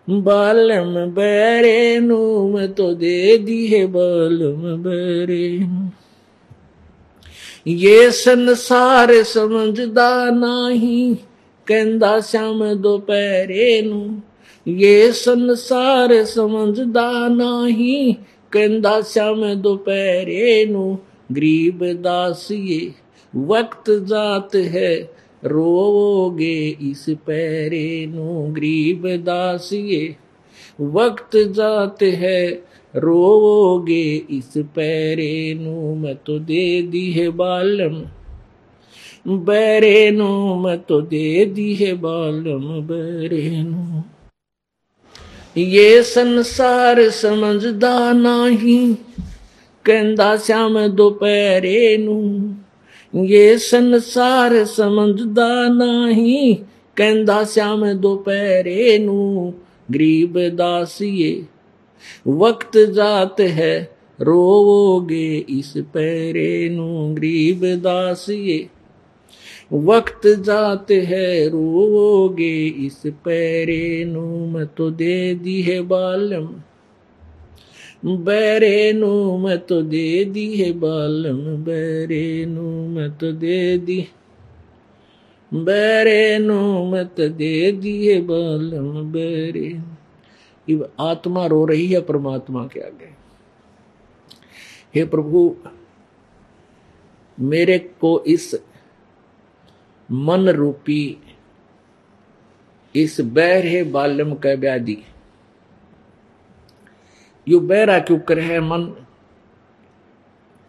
[0.09, 5.48] बालम, बैरे नु मैं तो दे दिए बालम, बरे
[7.66, 11.14] ये संसार समझदा नहीं,
[11.66, 13.80] कहंदा श्याम दोपहरे
[14.66, 18.14] ये संसार समझदा नहीं
[18.55, 20.96] दोपहरे नु
[21.32, 22.94] गरीब दास ये
[23.34, 24.96] वक्त जात है
[25.44, 30.16] रोगे इस पैरे नु गरीब दास ये
[30.80, 32.51] वक्त जात है
[32.94, 38.03] रोगे इस पैरे नु मैं तो दे दी है बालम
[39.28, 44.03] बैरे नु मैं तो दे दी है बालम बैरे नु
[45.57, 48.94] ये संसार समझदा नहीं,
[49.84, 56.55] कहंदा श्याम दोपहरे नु। ये संसार समझदा नहीं,
[56.96, 59.53] कहंदा श्याम दोपहरे नु।
[59.90, 61.46] गरीब दास ये
[62.26, 63.90] वक्त जात है,
[64.20, 68.66] रोवोगे इस पैरे नु। गरीब दास ये
[69.70, 76.46] वक्त जात है रोवोगे इस पैरे नु मैं तो दे दी है बालम।
[78.06, 84.06] बैरे नु मैं तो दे दी है बालम, बैरे नु मैं तो दे दी।
[85.52, 89.80] बैरे नु मैं तो दे दी है बालम, बैरे।
[91.00, 93.08] आत्मा रो रही है परमात्मा के आगे।
[94.94, 95.56] हे प्रभु,
[97.38, 98.54] मेरे को इस
[100.12, 101.22] मन रूपी
[102.94, 104.96] इस बैरे बालम का व्याधि।
[107.46, 108.94] यू बहरा क्यों करे है मन?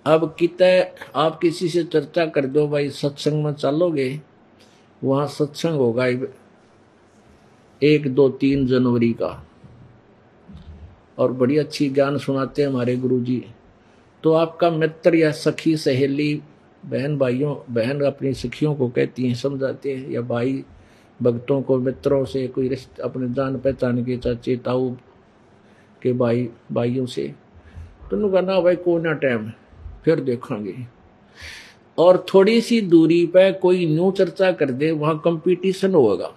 [0.05, 0.61] अब कित
[1.15, 4.21] आप किसी से चर्चा कर दो, भाई सत्संग में चलोगे,
[5.03, 6.05] वहाँ सत्संग होगा
[7.81, 9.47] एक, दो, तीन जनवरी का।
[11.17, 13.43] और बड़ी अच्छी ज्ञान सुनाते हैं हमारे गुरु जी
[14.23, 16.41] तो आपका मित्र या सखी सहेली
[16.85, 20.63] बहन भाइयों, बहन अपनी सखियों को कहती हैं, समझाते हैं, या भाई
[21.21, 24.95] भक्तों को, मित्रों से, कोई रिश्ते, अपने जान पहचान के चाचे, ताऊ
[26.01, 27.33] के भाई, भाइयों से।
[28.11, 29.51] तो कहना भाई को ना टाइम
[30.05, 30.75] फिर देखेंगे।
[31.97, 36.31] और थोड़ी सी दूरी पर कोई न्यू चर्चा कर दे वहाँ कंपटीशन होगा।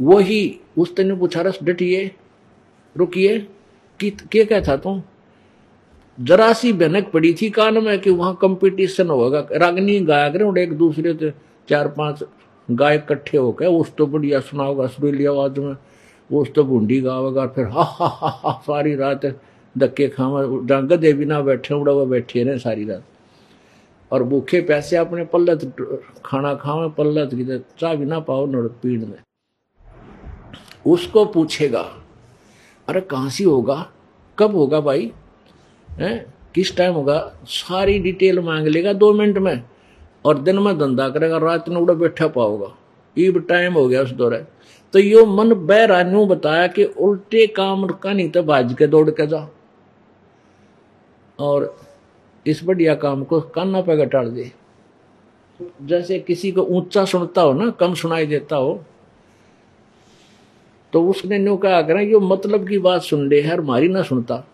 [0.00, 2.10] वही उस तेने पूछा, रस, डटिए,
[2.96, 3.38] रुकिए,
[4.00, 5.02] कि क्या कहता तुम
[6.20, 10.72] जरा सी भनक पड़ी थी कान में कि वहाँ कंपटीशन होगा। रागनी गायक रहे एक
[10.78, 11.32] दूसरे से
[11.68, 12.22] चार पाँच
[12.68, 15.76] गाय इकट्ठे होकर उस तो बढ़िया सुनाओगा, सुरीली आवाज़ में,
[16.30, 19.24] उस तो बूंदी गावेगा फिर हा हा हा हा, सारी रात
[19.74, 23.04] धक्के खावा जहाँ गधे भी ना बैठे, उड़ा हुआ बैठे रहे सारी रात।
[24.10, 25.64] और भूखे पैसे अपने पल्लत,
[26.24, 29.18] खाना खावे पल्लत की चाह भी ना पाओ नड़ पीड़ में।
[30.86, 31.80] उसको पूछेगा,
[32.88, 33.86] अरे कहाँ से होगा?
[34.38, 35.12] कब होगा भाई?
[36.00, 36.34] हैं?
[36.54, 37.18] किस टाइम होगा?
[37.46, 39.62] सारी डिटेल मांग लेगा दो मिनट में।
[40.24, 42.74] और दिन में धंधा करेगा, रात में उड़ा बैठा पाओगा
[43.16, 44.44] ईब टाइम हो गया उस दौरे।
[44.94, 49.26] तो यो मन बहरानू बताया कि उल्टे काम का नहीं तो भाज के दौड़ के
[49.26, 49.48] जा
[51.38, 51.76] और
[52.46, 54.50] इस बढ़िया काम को काना पे घटाड़ दे।
[55.60, 58.82] जैसे किसी को ऊँचा सुनता हो ना, कम सुनाई देता हो
[60.92, 64.44] तो उसने न्यू कहा करें यो मतलब की बात सुन ले है मारी ना सुनता।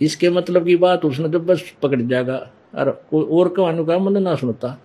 [0.00, 2.36] इसके मतलब की बात उसने तो बस पकड़ जाएगा।
[2.74, 4.76] और कोई और कहने का मन ना सुनता।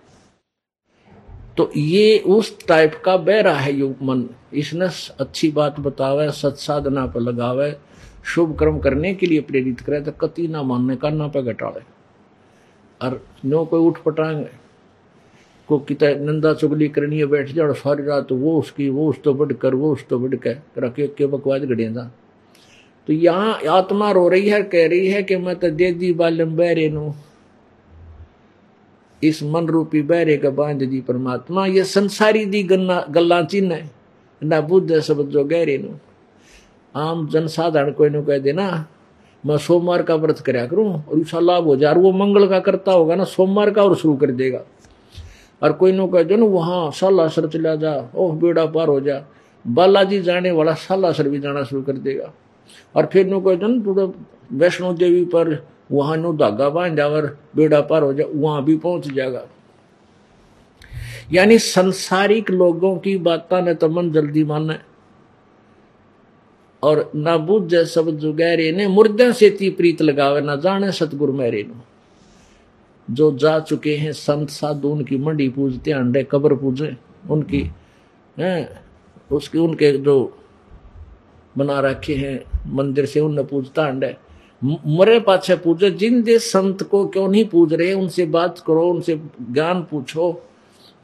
[1.56, 4.86] तो ये उस टाइप का बहरा है यो मन। इसने
[5.20, 7.76] अच्छी बात बतावे, सत साधना पर लगावे,
[8.24, 11.82] शुभ कर्म करने के लिए प्रेरित करे तो कति ना मानने का ना पे घटाड़े
[13.00, 14.48] और नो कोई उठ पटांगे।
[15.68, 19.34] को कित नंदा चुगली करनी है, बैठ जाओ, सारी रात वो उसकी, वो उस तो
[19.34, 21.64] बढ़कर, वो उस तो बढ़कर, रखे, के बकवाद
[21.96, 22.10] था
[23.06, 26.56] तो यहाँ आत्मा रो रही है, कह रही है कि मैं तो दे दी बालम
[26.56, 27.12] बहरे नु।
[29.22, 33.90] इस मन रूपी बहरे का बाँध दी परमात्मा। ये संसारी दी गन्ना, गल्ला चिन्ह है।
[34.42, 35.88] ना बुद्ध शब्द जो गहरे नु।
[36.94, 38.86] आम जनसाधारण कोई नु कह देना,
[39.46, 42.92] मैं सोमवार का व्रत कराया करूँ और उसका लाभ हो जाए। वो मंगल का करता
[42.92, 44.60] होगा ना, सोमवार का और शुरू कर देगा।
[45.62, 49.24] और कोई नो कह दो ना, वहाँ सालासर चला जा, ओह बेड़ा पार हो जा।
[49.66, 52.32] बालाजी जाने वाला सालासर भी जाना शुरू कर देगा।
[52.94, 54.14] और फिर नो कह दो ना तू
[54.52, 59.08] वैष्णो देवी पर वहाँ नो धागा बाँध जावर बेड़ा पार हो जा, वहाँ भी पहुँच
[59.08, 59.46] जाएगा।
[61.32, 64.78] यानी संसारिक लोगों की बातें ने तो मन जल्दी माने।
[66.82, 71.62] और ना बुझ सब जुगैरे ने मुर्दा से ती प्रीत लगावे, ना जाने सतगुरु मेरे
[71.62, 71.74] नु।
[73.14, 76.96] जो जा चुके हैं संत साधु, उनकी मंडी पूजते अंडे कब्र पूजे,
[77.30, 77.70] उनकी,
[78.38, 78.80] हैं,
[79.32, 80.36] उसके, उनके जो
[81.58, 84.16] बना रखे हैं, मंदिर से उन पूजता अंडे
[84.62, 89.20] मरे पाछे पूजे, जिन जिस संत को क्यों नहीं पूज रहे, उनसे बात करो, उनसे
[89.42, 90.42] ज्ञान पूछो,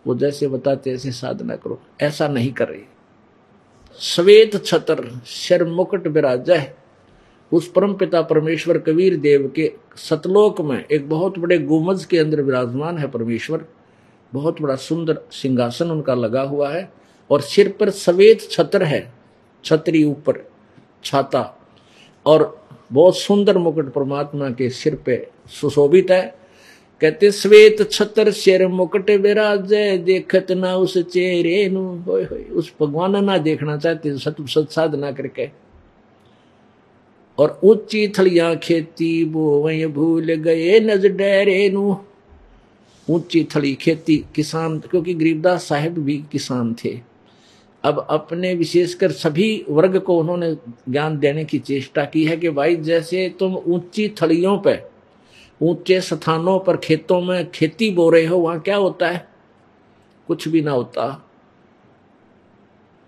[0.06, 2.80] वो जैसे बताते, ऐसे साधना करो। ऐसा नहीं कर रहे।
[4.00, 6.76] श्वेत छतर शर मुकुट विराज है
[7.52, 12.42] उस परम पिता परमेश्वर कबीर देव के सतलोक में एक बहुत बड़े गुमज के अंदर
[12.42, 13.64] विराजमान है परमेश्वर।
[14.34, 16.92] बहुत बड़ा सुंदर सिंहासन उनका लगा हुआ है,
[17.30, 19.15] और सिर पर सवेद छतर है।
[19.66, 20.44] छतरी ऊपर
[21.04, 21.42] छाता
[22.26, 26.34] और बहुत सुंदर मुकुट परमात्मा के सिर पे सुशोभित है।
[27.00, 29.72] कहते, श्वेत छतर शेर मुकुट विराज,
[30.04, 35.48] देखत ना उस चेहरे होय होय, उस भगवान ना देखना चाहते, सत सत साधना करके।
[37.38, 41.96] और ऊँची थलियाँ खेती बोवई भूल गए नज डरे नु।
[43.08, 47.15] ऊँची थली खेती किसान, क्योंकि गरीबदास साहेब भी किसान थे।
[47.86, 50.54] अब अपने विशेषकर सभी वर्ग को उन्होंने
[50.88, 54.90] ज्ञान देने की चेष्टा की है कि भाई जैसे तुम ऊँची थलियों पर
[55.62, 59.28] ऊँचे स्थानों पर खेतों में खेती बो रहे हो, वहाँ क्या होता है?
[60.26, 61.30] कुछ भी ना होता।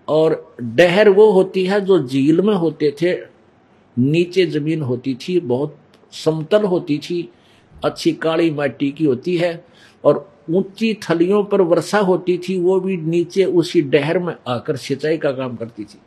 [0.09, 3.19] और डहर वो होती है जो झील में होते थे,
[3.99, 5.77] नीचे ज़मीन होती थी, बहुत
[6.13, 7.33] समतल होती थी,
[7.85, 9.65] अच्छी काली माटी की होती है,
[10.05, 15.17] और ऊँची थलियों पर वर्षा होती थी, वो भी नीचे उसी डहर में आकर सिंचाई
[15.19, 15.99] का काम करती थी।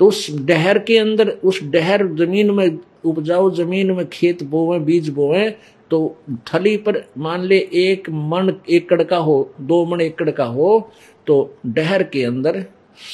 [0.00, 5.08] तो उस डहर के अंदर, उस डहर ज़मीन में, उपजाऊ ज़मीन में, खेत बोवे, बीज
[5.10, 5.48] बोवे
[5.90, 10.90] तो थली पर मान ले एक मन एकड़ का हो, दो मन एकड़ का हो
[11.26, 12.64] तो डहर के अंदर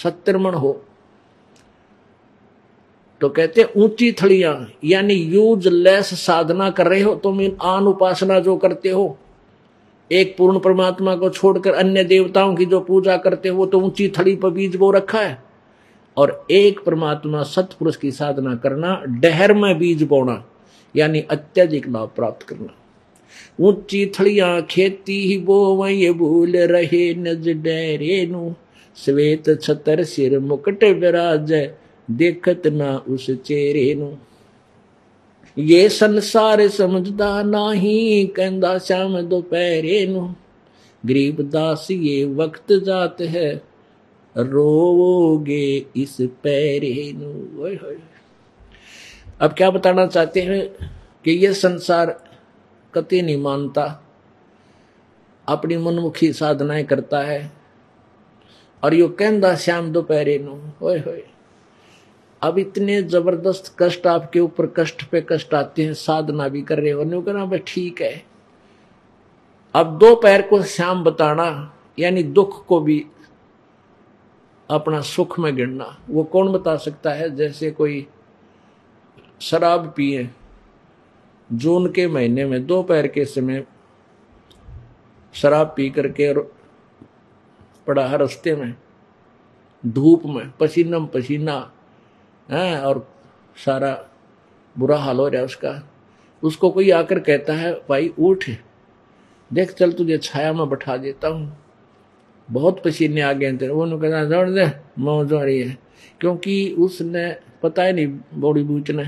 [0.02, 0.80] सत्तर मन हो।
[3.20, 8.38] तो कहते ऊँची थलियाँ, यानी यूज़ लेस साधना कर रहे हो, तुम इन आन उपासना
[8.40, 9.16] जो करते हो
[10.12, 14.08] एक पूर्ण परमात्मा को छोड़कर अन्य देवताओं की जो पूजा करते हो, वो तो ऊँची
[14.08, 15.42] थड़ी पर बीज बो रखा है।
[16.16, 20.44] और एक परमात्मा सतपुरुष की साधना करना, डहर में बीज बोना,
[20.96, 22.74] यानी अत्यधिक लाभ प्राप्त करना।
[23.60, 28.54] ऊँची थलियाँ खेती ही बो, वही भूल रहे नज डहरे नु।
[28.96, 31.52] श्वेत छतर सिर मुकट विराज,
[32.10, 34.12] देखत ना उस चेहरे नु।
[35.58, 40.34] ये संसार समझदा नाही, कहंदा श्याम दोपहरे नु।
[41.06, 43.62] गरीब दास ये वक्त जात है,
[44.36, 47.64] रोवोगे इस पैरे नु।
[49.40, 50.90] अब क्या बताना चाहते हैं
[51.24, 52.24] कि ये संसार
[52.94, 54.04] कति नहीं मानता।
[55.48, 57.52] अपनी मनमुखी साधनाएँ करता है,
[58.84, 61.22] और यो कहंदा श्याम दोपहरे नु। ओए होए।
[62.42, 66.90] अब इतने ज़बरदस्त कष्ट आपके ऊपर कष्ट पे कष्ट आते हैं, साधना भी कर रहे
[66.90, 68.22] हो। नहीं कहना भाई ठीक है।
[69.74, 73.04] अब दो पैर को श्याम बताना, यानी दुख को भी
[74.70, 77.34] अपना सुख में गिनना, वो कौन बता सकता है?
[77.36, 78.06] जैसे कोई
[79.40, 80.28] शराब पिए,
[81.52, 83.66] जून के महीने में, दोपहर के समय
[85.34, 86.52] शराब पी करके और
[87.86, 88.74] पड़ा, रस्ते में,
[89.86, 91.72] धूप में पसीना पसीना
[92.50, 93.10] है और
[93.56, 94.04] सारा
[94.78, 95.88] बुरा हाल हो रहा है उसका।
[96.42, 98.44] उसको कोई आकर कहता है, भाई, उठ।
[99.52, 101.56] देख, चल तुझे छाया में बैठा देता हूँ।
[102.50, 105.78] बहुत पसीने आ गए तेरे। वो कहता दौड़ दे मौज हो रही है।
[106.20, 109.02] क्योंकि उसने पता है नहीं, बॉडी बूच ने।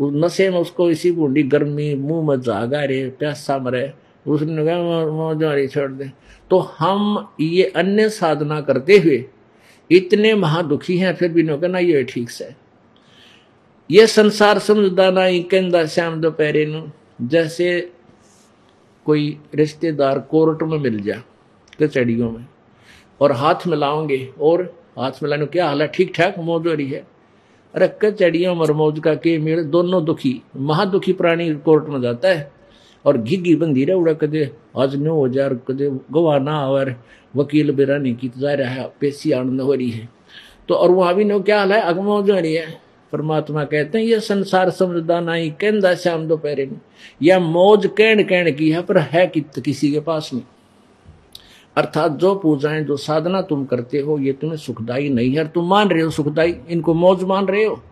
[0.00, 3.92] उस नशे में उसको इसी बूढ़ी गर्मी, मुँह में जागा रहे, प्यासा मरे।
[4.26, 6.10] उसने कहा, मौज रही छोड़ दे।
[6.50, 9.24] तो हम ये अन्य साधना करते हुए
[9.90, 12.48] इतने महादुखी हैं, फिर भी कहना ये ठीक से
[13.90, 16.82] ये संसार समझदा ना कहंदा, श्याम दोपहरे
[17.22, 17.90] जैसे
[19.06, 21.22] कोई रिश्तेदार कोर्ट में मिल जा
[21.82, 22.46] कचड़ियों में,
[23.20, 24.62] और हाथ मिलाओगे, और
[24.98, 25.88] हाथ मिलाने क्या हाल है?
[25.88, 27.06] ठीक ठाक मौज हो रही है।
[27.74, 32.52] अरे कचड़ियों और मौज का, के मेरे दोनों दुखी, महादुखी प्राणी कोर्ट में जाता है।
[33.04, 36.94] और घिघी बंदी रहे उड़ा कदे आज नो हो जा कदे गवाह ना और
[37.36, 40.08] वकील बिरानी की जा रहा है, पेशी आनंद हो रही है।
[40.68, 41.80] तो और वहाँ भी नो क्या हाल है?
[41.80, 42.80] अगमौज हो रही है।
[43.12, 46.80] परमात्मा कहते हैं ये संसार समझदा नहीं, कहंदा श्याम दोपहरे में।
[47.22, 50.42] या मौज कहण कहण की है, पर है कि किसी के पास नहीं।
[51.76, 55.88] अर्थात जो पूजाएँ, जो साधना तुम करते हो, ये तुम्हें सुखदाई नहीं है तुम मान
[55.88, 57.82] रहे हो सुखदाई। इनको मौज मान रहे हो?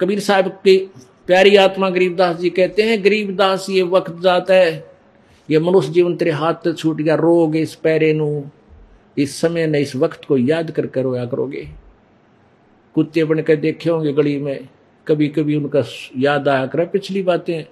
[0.00, 0.90] कबीर साहब की
[1.32, 4.72] प्यारी आत्मा गरीबदास जी कहते हैं गरीबदास ये वक्त जाता है,
[5.48, 8.42] ये मनुष्य जीवन तेरे हाथ से छूट गया, रोगे इस पैरे नु,
[9.16, 11.62] इस समय न इस वक्त को याद कर कर रोया करोगे।
[12.96, 14.68] कुत्ते बन कर देखे होंगे गली में
[15.06, 15.82] कभी कभी उनका
[16.18, 17.62] याद आया करे पिछली बातें,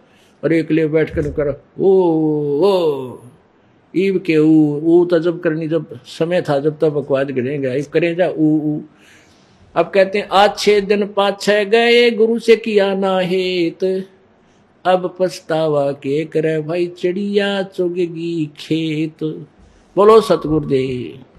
[0.43, 1.91] और एक लिए बैठ कर कर, ओ
[2.65, 3.19] ओ
[3.95, 7.93] ईब के ऊ ऊ तो जब करनी, जब समय था, जब तक बकवाद गिरेगा इब
[7.93, 8.81] करें जा, ऊ ऊ
[9.75, 14.09] अब कहते हैं, आज छह दिन पाछे गए, गुरु से किया ना हेत।
[14.85, 19.25] अब पछतावा के करे भाई चिड़िया चुगेगी खेत।
[19.97, 21.30] बोलो सतगुरुदेव।